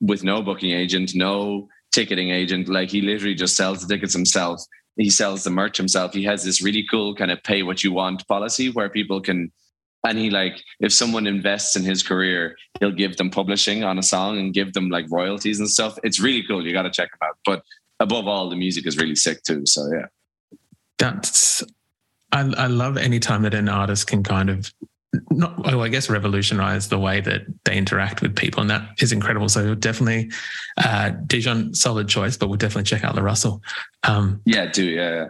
with 0.00 0.24
no 0.24 0.42
booking 0.42 0.70
agent, 0.72 1.14
no 1.14 1.68
ticketing 1.92 2.30
agent. 2.30 2.68
Like 2.68 2.90
he 2.90 3.02
literally 3.02 3.34
just 3.34 3.56
sells 3.56 3.86
the 3.86 3.94
tickets 3.94 4.14
himself. 4.14 4.62
He 4.96 5.10
sells 5.10 5.44
the 5.44 5.50
merch 5.50 5.76
himself. 5.76 6.14
He 6.14 6.24
has 6.24 6.44
this 6.44 6.62
really 6.62 6.86
cool 6.90 7.14
kind 7.14 7.30
of 7.30 7.42
pay 7.42 7.62
what 7.62 7.84
you 7.84 7.92
want 7.92 8.26
policy 8.26 8.70
where 8.70 8.88
people 8.88 9.20
can 9.20 9.52
and 10.06 10.18
he 10.18 10.30
like 10.30 10.62
if 10.80 10.92
someone 10.92 11.26
invests 11.26 11.76
in 11.76 11.82
his 11.82 12.02
career, 12.02 12.56
he'll 12.78 12.92
give 12.92 13.16
them 13.16 13.28
publishing 13.30 13.82
on 13.82 13.98
a 13.98 14.02
song 14.02 14.38
and 14.38 14.54
give 14.54 14.72
them 14.72 14.88
like 14.88 15.06
royalties 15.10 15.58
and 15.58 15.68
stuff. 15.68 15.98
It's 16.04 16.20
really 16.20 16.44
cool. 16.46 16.64
You 16.64 16.72
got 16.72 16.82
to 16.82 16.90
check 16.90 17.08
him 17.08 17.28
out. 17.28 17.36
But 17.44 17.62
above 18.00 18.28
all, 18.28 18.48
the 18.48 18.56
music 18.56 18.86
is 18.86 18.96
really 18.96 19.16
sick 19.16 19.42
too. 19.42 19.66
So 19.66 19.88
yeah. 19.92 20.06
That's 20.98 21.62
I, 22.32 22.40
I 22.56 22.66
love 22.66 22.96
any 22.96 23.18
time 23.18 23.42
that 23.42 23.54
an 23.54 23.68
artist 23.68 24.06
can 24.06 24.22
kind 24.22 24.50
of 24.50 24.72
not 25.30 25.58
well, 25.58 25.82
I 25.82 25.88
guess 25.88 26.08
revolutionize 26.10 26.88
the 26.88 26.98
way 26.98 27.20
that 27.20 27.42
they 27.64 27.76
interact 27.76 28.22
with 28.22 28.34
people, 28.34 28.60
and 28.60 28.70
that 28.70 28.88
is 29.00 29.12
incredible. 29.12 29.48
So 29.48 29.74
definitely, 29.74 30.30
uh, 30.78 31.10
Dijon, 31.26 31.74
solid 31.74 32.08
choice, 32.08 32.36
but 32.36 32.48
we'll 32.48 32.58
definitely 32.58 32.84
check 32.84 33.04
out 33.04 33.14
La 33.14 33.22
Russell. 33.22 33.62
Um, 34.02 34.40
Yeah, 34.44 34.66
do 34.66 34.84
yeah. 34.84 35.10
yeah. 35.10 35.26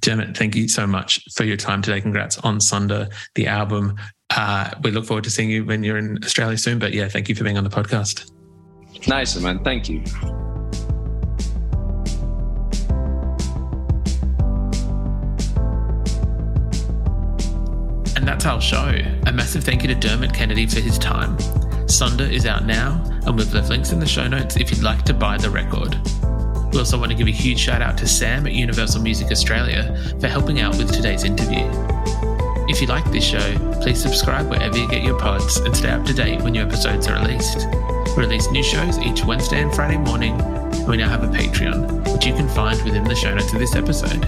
Dermot, 0.00 0.36
thank 0.36 0.54
you 0.56 0.68
so 0.68 0.86
much 0.86 1.22
for 1.34 1.44
your 1.44 1.56
time 1.56 1.82
today. 1.82 2.00
Congrats 2.00 2.38
on 2.38 2.58
Sonder, 2.58 3.12
the 3.34 3.46
album. 3.46 3.96
Uh, 4.30 4.70
we 4.82 4.90
look 4.90 5.04
forward 5.04 5.24
to 5.24 5.30
seeing 5.30 5.50
you 5.50 5.64
when 5.64 5.84
you're 5.84 5.98
in 5.98 6.18
Australia 6.24 6.56
soon. 6.56 6.78
But 6.78 6.94
yeah, 6.94 7.08
thank 7.08 7.28
you 7.28 7.34
for 7.34 7.44
being 7.44 7.58
on 7.58 7.64
the 7.64 7.70
podcast. 7.70 8.30
Nice 9.06 9.36
man. 9.38 9.62
Thank 9.62 9.88
you. 9.88 10.02
And 18.22 18.28
that's 18.28 18.46
our 18.46 18.60
show. 18.60 18.96
A 19.26 19.32
massive 19.32 19.64
thank 19.64 19.82
you 19.82 19.88
to 19.88 19.96
Dermot 19.96 20.32
Kennedy 20.32 20.64
for 20.64 20.78
his 20.78 20.96
time. 20.96 21.36
Sonder 21.88 22.30
is 22.30 22.46
out 22.46 22.64
now, 22.64 23.02
and 23.26 23.36
we've 23.36 23.52
left 23.52 23.68
links 23.68 23.90
in 23.90 23.98
the 23.98 24.06
show 24.06 24.28
notes 24.28 24.56
if 24.56 24.70
you'd 24.70 24.84
like 24.84 25.02
to 25.06 25.12
buy 25.12 25.36
the 25.36 25.50
record. 25.50 25.98
We 26.72 26.78
also 26.78 27.00
want 27.00 27.10
to 27.10 27.18
give 27.18 27.26
a 27.26 27.32
huge 27.32 27.58
shout 27.58 27.82
out 27.82 27.98
to 27.98 28.06
Sam 28.06 28.46
at 28.46 28.52
Universal 28.52 29.02
Music 29.02 29.32
Australia 29.32 30.14
for 30.20 30.28
helping 30.28 30.60
out 30.60 30.76
with 30.78 30.92
today's 30.92 31.24
interview. 31.24 31.68
If 32.68 32.80
you 32.80 32.86
like 32.86 33.04
this 33.10 33.24
show, 33.24 33.58
please 33.82 34.00
subscribe 34.00 34.48
wherever 34.48 34.78
you 34.78 34.88
get 34.88 35.02
your 35.02 35.18
pods 35.18 35.56
and 35.56 35.76
stay 35.76 35.90
up 35.90 36.04
to 36.04 36.14
date 36.14 36.42
when 36.42 36.52
new 36.52 36.62
episodes 36.62 37.08
are 37.08 37.20
released. 37.20 37.66
We 38.16 38.22
release 38.22 38.48
new 38.52 38.62
shows 38.62 38.98
each 38.98 39.24
Wednesday 39.24 39.60
and 39.60 39.74
Friday 39.74 39.98
morning, 39.98 40.40
and 40.40 40.86
we 40.86 40.96
now 40.96 41.08
have 41.08 41.24
a 41.24 41.36
Patreon, 41.36 42.12
which 42.12 42.24
you 42.24 42.34
can 42.34 42.48
find 42.50 42.80
within 42.84 43.02
the 43.02 43.16
show 43.16 43.34
notes 43.34 43.52
of 43.52 43.58
this 43.58 43.74
episode. 43.74 44.24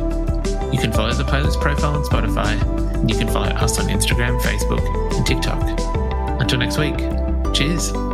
You 0.74 0.80
can 0.80 0.90
follow 0.90 1.12
the 1.12 1.22
playlist 1.22 1.60
profile 1.60 1.94
on 1.94 2.02
Spotify, 2.02 2.83
you 3.08 3.16
can 3.16 3.28
follow 3.28 3.48
us 3.48 3.78
on 3.78 3.86
Instagram, 3.86 4.40
Facebook, 4.40 4.84
and 5.14 5.26
TikTok. 5.26 5.62
Until 6.40 6.58
next 6.58 6.78
week, 6.78 6.96
cheers. 7.54 8.13